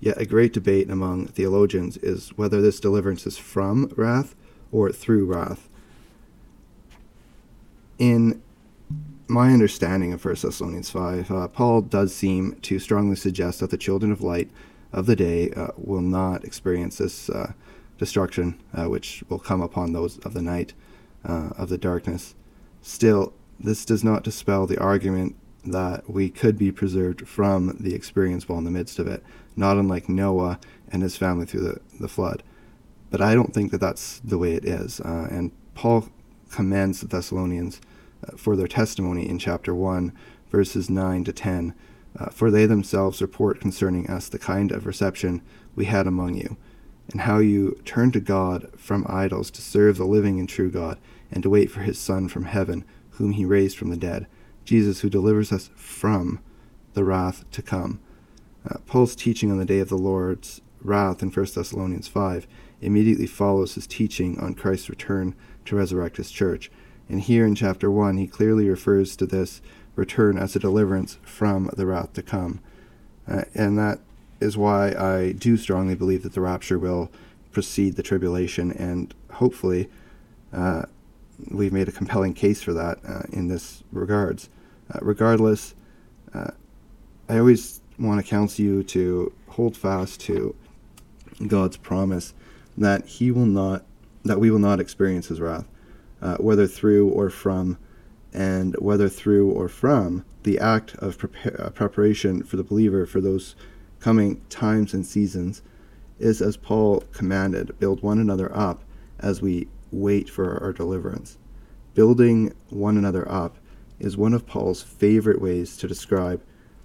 Yet 0.00 0.20
a 0.20 0.26
great 0.26 0.52
debate 0.52 0.90
among 0.90 1.26
theologians 1.26 1.98
is 1.98 2.30
whether 2.36 2.62
this 2.62 2.80
deliverance 2.80 3.26
is 3.26 3.36
from 3.36 3.92
wrath 3.96 4.34
or 4.72 4.90
through 4.90 5.26
wrath. 5.26 5.68
In 7.98 8.40
my 9.30 9.52
understanding 9.52 10.12
of 10.12 10.24
1 10.24 10.34
Thessalonians 10.42 10.90
5, 10.90 11.30
uh, 11.30 11.48
Paul 11.48 11.82
does 11.82 12.14
seem 12.14 12.56
to 12.62 12.78
strongly 12.78 13.16
suggest 13.16 13.60
that 13.60 13.70
the 13.70 13.78
children 13.78 14.10
of 14.10 14.22
light 14.22 14.50
of 14.92 15.06
the 15.06 15.16
day 15.16 15.50
uh, 15.52 15.68
will 15.76 16.00
not 16.00 16.44
experience 16.44 16.98
this 16.98 17.30
uh, 17.30 17.52
destruction 17.96 18.60
uh, 18.74 18.88
which 18.88 19.22
will 19.28 19.38
come 19.38 19.60
upon 19.60 19.92
those 19.92 20.18
of 20.18 20.34
the 20.34 20.42
night 20.42 20.74
uh, 21.24 21.50
of 21.56 21.68
the 21.68 21.78
darkness. 21.78 22.34
Still, 22.82 23.32
this 23.58 23.84
does 23.84 24.02
not 24.02 24.24
dispel 24.24 24.66
the 24.66 24.78
argument 24.78 25.36
that 25.64 26.10
we 26.10 26.28
could 26.28 26.58
be 26.58 26.72
preserved 26.72 27.28
from 27.28 27.76
the 27.78 27.94
experience 27.94 28.48
while 28.48 28.58
in 28.58 28.64
the 28.64 28.70
midst 28.70 28.98
of 28.98 29.06
it, 29.06 29.22
not 29.54 29.76
unlike 29.76 30.08
Noah 30.08 30.58
and 30.90 31.02
his 31.02 31.16
family 31.16 31.46
through 31.46 31.60
the, 31.60 31.80
the 32.00 32.08
flood. 32.08 32.42
But 33.10 33.20
I 33.20 33.34
don't 33.34 33.54
think 33.54 33.70
that 33.70 33.80
that's 33.80 34.18
the 34.20 34.38
way 34.38 34.54
it 34.54 34.64
is. 34.64 35.00
Uh, 35.00 35.28
and 35.30 35.52
Paul 35.74 36.08
commends 36.50 37.00
the 37.00 37.06
Thessalonians 37.06 37.80
for 38.36 38.56
their 38.56 38.68
testimony 38.68 39.28
in 39.28 39.38
chapter 39.38 39.74
1, 39.74 40.12
verses 40.50 40.90
9 40.90 41.24
to 41.24 41.32
10. 41.32 41.74
Uh, 42.18 42.26
for 42.26 42.50
they 42.50 42.66
themselves 42.66 43.22
report 43.22 43.60
concerning 43.60 44.08
us 44.08 44.28
the 44.28 44.38
kind 44.38 44.72
of 44.72 44.86
reception 44.86 45.42
we 45.76 45.84
had 45.84 46.06
among 46.06 46.34
you, 46.34 46.56
and 47.12 47.22
how 47.22 47.38
you 47.38 47.80
turned 47.84 48.12
to 48.12 48.20
God 48.20 48.68
from 48.76 49.06
idols 49.08 49.50
to 49.52 49.62
serve 49.62 49.96
the 49.96 50.04
living 50.04 50.38
and 50.40 50.48
true 50.48 50.70
God, 50.70 50.98
and 51.30 51.42
to 51.42 51.50
wait 51.50 51.70
for 51.70 51.80
his 51.80 51.98
Son 51.98 52.28
from 52.28 52.44
heaven, 52.44 52.84
whom 53.10 53.32
he 53.32 53.44
raised 53.44 53.76
from 53.76 53.90
the 53.90 53.96
dead, 53.96 54.26
Jesus, 54.64 55.00
who 55.00 55.10
delivers 55.10 55.52
us 55.52 55.70
from 55.76 56.40
the 56.94 57.04
wrath 57.04 57.48
to 57.52 57.62
come. 57.62 58.00
Uh, 58.68 58.78
Paul's 58.86 59.14
teaching 59.14 59.50
on 59.50 59.58
the 59.58 59.64
day 59.64 59.78
of 59.78 59.88
the 59.88 59.96
Lord's 59.96 60.60
wrath 60.82 61.22
in 61.22 61.30
1 61.30 61.46
Thessalonians 61.54 62.08
5 62.08 62.46
immediately 62.80 63.26
follows 63.26 63.74
his 63.74 63.86
teaching 63.86 64.38
on 64.38 64.54
Christ's 64.54 64.90
return 64.90 65.34
to 65.66 65.76
resurrect 65.76 66.16
his 66.16 66.30
church. 66.30 66.70
And 67.10 67.20
here 67.20 67.44
in 67.44 67.56
chapter 67.56 67.90
1, 67.90 68.18
he 68.18 68.28
clearly 68.28 68.68
refers 68.68 69.16
to 69.16 69.26
this 69.26 69.60
return 69.96 70.38
as 70.38 70.54
a 70.54 70.60
deliverance 70.60 71.18
from 71.22 71.68
the 71.76 71.84
wrath 71.84 72.12
to 72.12 72.22
come. 72.22 72.60
Uh, 73.26 73.42
and 73.52 73.76
that 73.76 73.98
is 74.38 74.56
why 74.56 74.92
I 74.92 75.32
do 75.32 75.56
strongly 75.56 75.96
believe 75.96 76.22
that 76.22 76.34
the 76.34 76.40
rapture 76.40 76.78
will 76.78 77.10
precede 77.50 77.96
the 77.96 78.04
tribulation, 78.04 78.70
and 78.70 79.12
hopefully, 79.32 79.90
uh, 80.52 80.84
we've 81.50 81.72
made 81.72 81.88
a 81.88 81.92
compelling 81.92 82.32
case 82.32 82.62
for 82.62 82.72
that 82.74 83.00
uh, 83.04 83.22
in 83.32 83.48
this 83.48 83.82
regards. 83.90 84.48
Uh, 84.94 85.00
regardless, 85.02 85.74
uh, 86.32 86.52
I 87.28 87.38
always 87.38 87.80
want 87.98 88.24
to 88.24 88.28
counsel 88.28 88.64
you 88.64 88.82
to 88.84 89.32
hold 89.48 89.76
fast 89.76 90.20
to 90.22 90.54
God's 91.44 91.76
promise 91.76 92.34
that 92.78 93.04
He 93.04 93.32
will 93.32 93.46
not, 93.46 93.84
that 94.24 94.38
we 94.38 94.52
will 94.52 94.60
not 94.60 94.78
experience 94.78 95.26
His 95.26 95.40
wrath 95.40 95.66
uh, 96.22 96.36
whether 96.36 96.66
through 96.66 97.08
or 97.08 97.30
from, 97.30 97.78
and 98.32 98.74
whether 98.78 99.08
through 99.08 99.50
or 99.50 99.68
from 99.68 100.24
the 100.42 100.58
act 100.58 100.94
of 100.96 101.18
uh, 101.58 101.70
preparation 101.70 102.42
for 102.42 102.56
the 102.56 102.64
believer 102.64 103.06
for 103.06 103.20
those 103.20 103.54
coming 103.98 104.40
times 104.48 104.94
and 104.94 105.04
seasons 105.04 105.62
is 106.18 106.40
as 106.40 106.56
Paul 106.56 107.02
commanded 107.12 107.78
build 107.78 108.02
one 108.02 108.18
another 108.18 108.54
up 108.56 108.82
as 109.18 109.42
we 109.42 109.68
wait 109.90 110.28
for 110.30 110.62
our 110.62 110.72
deliverance. 110.72 111.38
Building 111.94 112.54
one 112.68 112.96
another 112.96 113.30
up 113.30 113.56
is 113.98 114.16
one 114.16 114.32
of 114.32 114.46
Paul's 114.46 114.82
favorite 114.82 115.40
ways 115.40 115.76
to 115.78 115.88
describe 115.88 116.42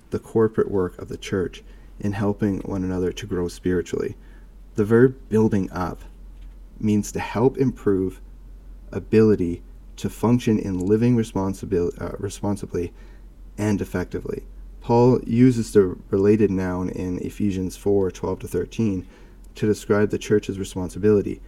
the 0.10 0.20
corporate 0.20 0.72
work 0.72 0.98
of 0.98 1.08
the 1.08 1.18
church 1.18 1.64
in 2.00 2.12
helping 2.12 2.60
one 2.62 2.84
another 2.84 3.12
to 3.12 3.26
grow 3.26 3.48
spiritually. 3.48 4.16
The 4.76 4.86
verb 4.86 5.16
building 5.30 5.72
up 5.72 6.02
means 6.80 7.12
to 7.14 7.20
help 7.20 7.58
improve 7.58 8.20
ability 8.92 9.62
to 9.98 10.10
function 10.10 10.60
in 10.60 10.80
living 10.80 11.16
responsibil- 11.16 12.00
uh, 12.02 12.16
responsibly 12.20 12.94
and 13.58 13.82
effectively. 13.82 14.44
Paul 14.82 15.20
uses 15.26 15.74
the 15.74 15.98
related 16.10 16.52
noun 16.52 16.90
in 16.90 17.18
Ephesians 17.20 17.76
4 17.78 18.12
12 18.12 18.40
to 18.40 18.48
13 18.48 19.08
to 19.56 19.66
describe 19.66 20.10
the 20.10 20.20
church's 20.20 20.60
responsibility 20.60 21.42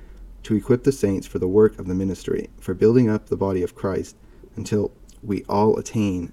to 0.43 0.55
equip 0.55 0.83
the 0.83 0.91
saints 0.91 1.27
for 1.27 1.39
the 1.39 1.47
work 1.47 1.77
of 1.77 1.87
the 1.87 1.93
ministry, 1.93 2.49
for 2.59 2.73
building 2.73 3.09
up 3.09 3.27
the 3.27 3.35
body 3.35 3.61
of 3.61 3.75
Christ 3.75 4.15
until 4.55 4.91
we 5.21 5.43
all 5.49 5.77
attain 5.77 6.31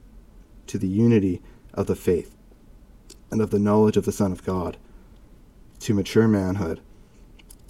to 0.66 0.78
the 0.78 0.88
unity 0.88 1.42
of 1.72 1.86
the 1.86 1.96
faith 1.96 2.34
and 3.30 3.40
of 3.40 3.50
the 3.50 3.58
knowledge 3.58 3.96
of 3.96 4.04
the 4.04 4.12
Son 4.12 4.30
of 4.30 4.44
God, 4.44 4.76
to 5.80 5.94
mature 5.94 6.28
manhood, 6.28 6.80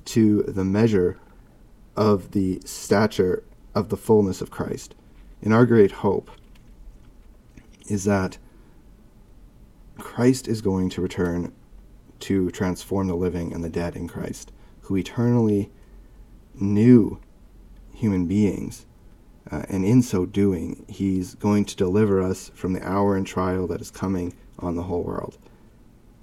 to 0.05 0.43
the 0.43 0.65
measure 0.65 1.19
of 1.97 2.33
the 2.33 2.61
stature 2.65 3.43
of 3.75 3.89
the 3.89 3.97
fullness 3.97 4.41
of 4.41 4.51
Christ. 4.51 4.95
And 5.43 5.53
our 5.53 5.67
great 5.67 5.93
hope 5.93 6.31
is 7.89 8.05
that 8.05 8.39
Christ 9.99 10.49
is 10.49 10.61
going 10.61 10.91
to 10.91 11.03
return 11.03 11.53
to 12.21 12.51
transform 12.51 13.09
the 13.09 13.15
living 13.15 13.53
and 13.53 13.63
the 13.63 13.69
dead 13.69 13.97
in 13.97 14.09
Christ, 14.09 14.53
who 14.83 14.97
eternally 14.97 15.71
knew 16.55 17.21
human 17.93 18.27
beings. 18.27 18.87
Uh, 19.51 19.63
and 19.69 19.85
in 19.85 20.03
so 20.03 20.25
doing, 20.25 20.87
he's 20.89 21.35
going 21.35 21.65
to 21.67 21.77
deliver 21.77 22.23
us 22.23 22.51
from 22.55 22.73
the 22.73 22.87
hour 22.87 23.17
and 23.17 23.27
trial 23.27 23.67
that 23.67 23.81
is 23.81 23.91
coming 23.91 24.33
on 24.59 24.75
the 24.75 24.85
whole 24.85 25.03
world. 25.03 25.37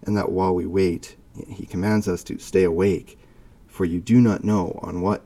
And 0.03 0.17
that 0.17 0.31
while 0.31 0.55
we 0.55 0.65
wait, 0.65 1.15
he 1.47 1.65
commands 1.65 2.07
us 2.07 2.23
to 2.25 2.39
stay 2.39 2.63
awake, 2.63 3.19
for 3.67 3.85
you 3.85 3.99
do 3.99 4.19
not 4.19 4.43
know 4.43 4.79
on 4.81 5.01
what 5.01 5.23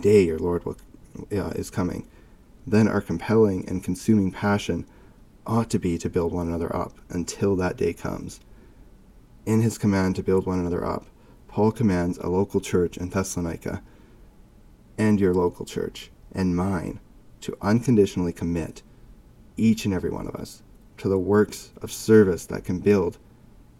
day 0.00 0.24
your 0.24 0.38
Lord 0.38 0.64
will, 0.64 0.76
uh, 1.32 1.50
is 1.50 1.70
coming, 1.70 2.06
then 2.66 2.88
our 2.88 3.00
compelling 3.00 3.68
and 3.68 3.82
consuming 3.82 4.32
passion 4.32 4.86
ought 5.46 5.70
to 5.70 5.78
be 5.78 5.98
to 5.98 6.10
build 6.10 6.32
one 6.32 6.48
another 6.48 6.74
up 6.74 6.94
until 7.08 7.56
that 7.56 7.76
day 7.76 7.92
comes. 7.92 8.40
In 9.46 9.62
his 9.62 9.78
command 9.78 10.16
to 10.16 10.22
build 10.22 10.46
one 10.46 10.60
another 10.60 10.84
up, 10.84 11.06
Paul 11.48 11.72
commands 11.72 12.18
a 12.18 12.28
local 12.28 12.60
church 12.60 12.96
in 12.96 13.10
Thessalonica 13.10 13.82
and 14.96 15.18
your 15.18 15.34
local 15.34 15.64
church 15.64 16.10
and 16.32 16.54
mine 16.54 17.00
to 17.40 17.56
unconditionally 17.60 18.32
commit 18.32 18.82
each 19.56 19.84
and 19.84 19.94
every 19.94 20.10
one 20.10 20.26
of 20.26 20.36
us 20.36 20.62
to 20.98 21.08
the 21.08 21.18
works 21.18 21.72
of 21.82 21.90
service 21.90 22.46
that 22.46 22.64
can 22.64 22.78
build 22.78 23.18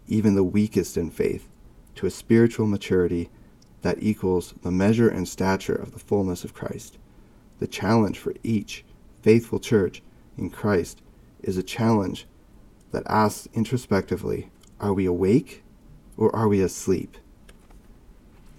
even 0.07 0.35
the 0.35 0.43
weakest 0.43 0.97
in 0.97 1.09
faith 1.09 1.47
to 1.95 2.05
a 2.05 2.11
spiritual 2.11 2.65
maturity 2.65 3.29
that 3.81 4.01
equals 4.01 4.53
the 4.61 4.71
measure 4.71 5.09
and 5.09 5.27
stature 5.27 5.75
of 5.75 5.91
the 5.91 5.99
fullness 5.99 6.43
of 6.43 6.53
Christ. 6.53 6.97
The 7.59 7.67
challenge 7.67 8.19
for 8.19 8.33
each 8.43 8.83
faithful 9.21 9.59
church 9.59 10.01
in 10.37 10.49
Christ 10.49 11.01
is 11.41 11.57
a 11.57 11.63
challenge 11.63 12.25
that 12.91 13.03
asks 13.07 13.47
introspectively 13.53 14.51
are 14.79 14.93
we 14.93 15.05
awake 15.05 15.63
or 16.17 16.35
are 16.35 16.47
we 16.47 16.61
asleep? 16.61 17.17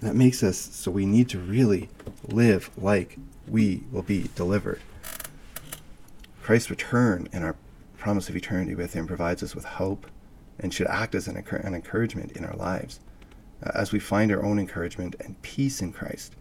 That 0.01 0.15
makes 0.15 0.43
us 0.43 0.57
so 0.57 0.91
we 0.91 1.07
need 1.07 1.29
to 1.31 1.39
really 1.39 1.89
live 2.27 2.71
like 2.77 3.19
we 3.47 3.85
will 3.91 4.03
be 4.03 4.31
delivered. 4.35 4.81
Christ's 6.43 6.71
return 6.71 7.29
and 7.33 7.45
our 7.45 7.57
promise 7.99 8.29
of 8.29 8.37
eternity 8.37 8.75
with 8.75 8.95
Him 8.95 9.07
provides 9.07 9.43
us 9.43 9.55
with 9.55 9.65
hope 9.65 10.07
and 10.59 10.75
should 10.75 10.89
act 10.89 11.15
as 11.15 11.29
an, 11.29 11.37
encouragement 11.37 12.33
in 12.33 12.45
our 12.45 12.57
lives. 12.57 13.01
Uh, 13.63 13.71
as 13.75 13.93
we 13.93 13.99
find 13.99 14.33
our 14.33 14.45
own 14.45 14.59
encouragement 14.59 15.17
and 15.21 15.41
peace 15.43 15.81
in 15.81 15.93
Christ, 15.93 16.35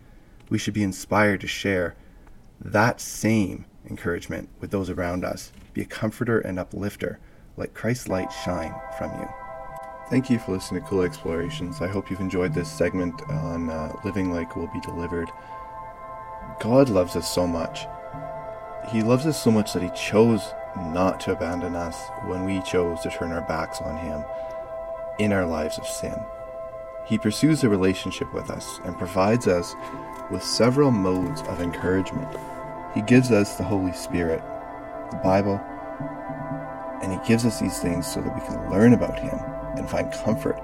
we 0.49 0.57
should 0.57 0.73
be 0.73 0.84
inspired 0.84 1.41
to 1.41 1.47
share 1.47 1.95
that 2.60 2.99
same 2.99 3.65
encouragement 3.89 4.49
with 4.60 4.71
those 4.71 4.89
around 4.89 5.23
us. 5.23 5.51
Be 5.73 5.81
a 5.81 5.86
comforter 5.86 6.39
and 6.39 6.60
uplifter. 6.60 7.19
Let 7.57 7.73
Christ's 7.73 8.07
light 8.07 8.31
shine 8.31 8.73
from 8.97 9.12
you. 9.19 9.27
Thank 10.10 10.29
you 10.29 10.39
for 10.39 10.51
listening 10.51 10.81
to 10.84 10.89
Cool 10.89 11.03
Explorations. 11.03 11.81
I 11.81 11.88
hope 11.88 12.10
you've 12.12 12.19
enjoyed 12.19 12.53
this 12.53 12.69
segment 12.69 13.21
on 13.29 13.69
uh, 13.69 13.97
living 14.03 14.31
like 14.34 14.55
we'll 14.55 14.67
be 14.67 14.81
delivered. 14.81 15.29
God 16.60 16.89
loves 16.89 17.15
us 17.15 17.34
so 17.34 17.47
much. 17.47 17.88
He 18.89 19.01
loves 19.03 19.25
us 19.25 19.41
so 19.41 19.51
much 19.51 19.73
that 19.73 19.84
He 19.84 19.89
chose 19.91 20.53
not 20.77 21.19
to 21.21 21.31
abandon 21.31 21.75
us 21.75 21.97
when 22.25 22.43
we 22.43 22.62
chose 22.62 23.01
to 23.01 23.10
turn 23.10 23.31
our 23.31 23.41
backs 23.41 23.79
on 23.81 23.97
Him 23.97 24.23
in 25.17 25.31
our 25.31 25.45
lives 25.45 25.77
of 25.77 25.88
sin. 25.88 26.15
He 27.05 27.17
pursues 27.17 27.63
a 27.63 27.69
relationship 27.69 28.33
with 28.33 28.49
us 28.49 28.79
and 28.85 28.97
provides 28.97 29.47
us 29.47 29.75
with 30.29 30.43
several 30.43 30.91
modes 30.91 31.41
of 31.43 31.61
encouragement. 31.61 32.35
He 32.93 33.01
gives 33.01 33.31
us 33.31 33.55
the 33.55 33.63
Holy 33.63 33.93
Spirit, 33.93 34.41
the 35.11 35.19
Bible, 35.23 35.59
and 37.01 37.11
He 37.11 37.27
gives 37.27 37.45
us 37.45 37.59
these 37.59 37.79
things 37.79 38.05
so 38.11 38.21
that 38.21 38.33
we 38.33 38.41
can 38.41 38.69
learn 38.69 38.93
about 38.93 39.19
Him 39.19 39.37
and 39.77 39.89
find 39.89 40.11
comfort 40.11 40.61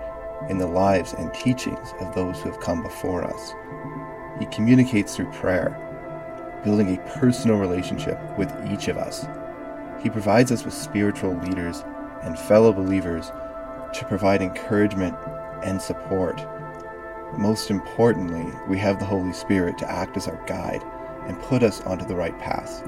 in 0.50 0.58
the 0.58 0.68
lives 0.68 1.14
and 1.14 1.34
teachings 1.34 1.94
of 2.00 2.14
those 2.14 2.40
who 2.40 2.52
have 2.52 2.60
come 2.60 2.84
before 2.84 3.24
us. 3.24 3.54
He 4.40 4.46
communicates 4.46 5.16
through 5.16 5.32
prayer, 5.32 5.76
building 6.64 6.96
a 6.96 7.20
personal 7.20 7.58
relationship 7.58 8.20
with 8.38 8.54
each 8.72 8.88
of 8.88 8.98
us. 8.98 9.26
He 10.02 10.10
provides 10.10 10.52
us 10.52 10.64
with 10.64 10.74
spiritual 10.74 11.34
leaders 11.38 11.84
and 12.22 12.38
fellow 12.38 12.72
believers 12.72 13.32
to 13.94 14.06
provide 14.06 14.42
encouragement 14.42 15.16
and 15.64 15.82
support. 15.82 16.42
Most 17.38 17.70
importantly, 17.70 18.54
we 18.68 18.78
have 18.78 19.00
the 19.00 19.06
Holy 19.06 19.34
Spirit 19.34 19.78
to 19.80 19.92
act 19.92 20.18
as 20.18 20.28
our 20.28 20.44
guide 20.46 20.84
and 21.28 21.40
put 21.42 21.64
us 21.64 21.82
onto 21.82 22.06
the 22.06 22.16
right 22.16 22.38
path. 22.40 22.88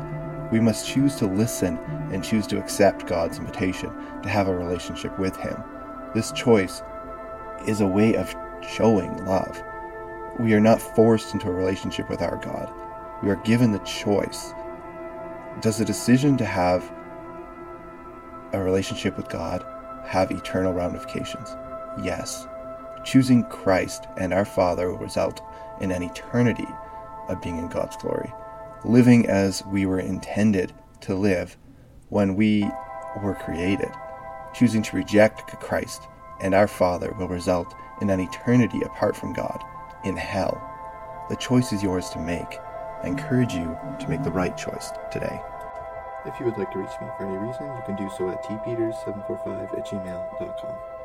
We 0.52 0.60
must 0.60 0.88
choose 0.88 1.16
to 1.16 1.28
listen 1.28 1.78
and 2.12 2.24
choose 2.24 2.48
to 2.48 2.60
accept 2.60 3.06
God's 3.06 3.38
invitation 3.38 3.92
to 4.24 4.30
have 4.30 4.48
a 4.48 4.56
relationship 4.56 5.18
with 5.20 5.36
Him. 5.36 5.62
This 6.16 6.32
choice 6.32 6.82
is 7.68 7.82
a 7.82 7.88
way 7.88 8.16
of 8.16 8.34
showing 8.68 9.26
love. 9.26 9.62
We 10.40 10.54
are 10.54 10.60
not 10.60 10.82
forced 10.82 11.34
into 11.34 11.50
a 11.50 11.54
relationship 11.54 12.10
with 12.10 12.22
our 12.22 12.38
God. 12.38 12.72
We 13.22 13.30
are 13.30 13.36
given 13.38 13.74
the 13.74 13.80
choice. 13.80 14.54
Does 15.62 15.78
the 15.78 15.86
decision 15.86 16.38
to 16.38 16.46
have 16.46 16.90
a 18.54 18.64
relationship 18.64 19.18
with 19.18 19.30
God 19.30 19.66
have 20.06 20.32
eternal 20.32 20.74
ramifications? 20.74 21.56
Yes. 22.02 22.48
Choosing 23.04 23.44
Christ 23.46 24.06
and 24.18 24.34
our 24.34 24.46
Father 24.46 24.92
will 24.92 24.98
result 24.98 25.42
in 25.82 25.92
an 25.92 26.04
eternity 26.04 26.68
of 27.28 27.42
being 27.42 27.58
in 27.58 27.70
God's 27.70 27.96
glory, 27.98 28.34
living 28.84 29.28
as 29.28 29.66
we 29.66 29.86
were 29.86 30.00
intended 30.00 30.74
to 31.02 31.16
live 31.16 31.58
when 32.10 32.36
we 32.36 32.70
were 33.24 33.36
created. 33.36 33.92
Choosing 34.54 34.82
to 34.84 34.98
reject 34.98 35.60
Christ 35.60 36.04
and 36.42 36.54
our 36.54 36.68
Father 36.68 37.14
will 37.18 37.28
result 37.28 37.74
in 38.02 38.10
an 38.10 38.20
eternity 38.20 38.82
apart 38.82 39.16
from 39.16 39.34
God, 39.34 39.64
in 40.04 40.16
hell. 40.16 40.66
The 41.30 41.36
choice 41.36 41.72
is 41.74 41.84
yours 41.84 42.10
to 42.10 42.20
make. 42.20 42.60
I 43.04 43.08
encourage 43.08 43.54
you 43.54 43.78
to 44.00 44.10
make 44.10 44.24
the 44.24 44.32
right 44.32 44.58
choice 44.58 44.92
today. 45.12 45.42
If 46.26 46.40
you 46.40 46.46
would 46.46 46.58
like 46.58 46.72
to 46.72 46.80
reach 46.80 46.90
me 47.02 47.08
for 47.18 47.26
any 47.26 47.38
reason, 47.38 47.66
you 47.66 47.82
can 47.86 47.96
do 47.96 48.10
so 48.18 48.30
at 48.30 48.44
tpeters745 48.44 49.78
at 49.78 49.88
gmail.com. 49.88 50.90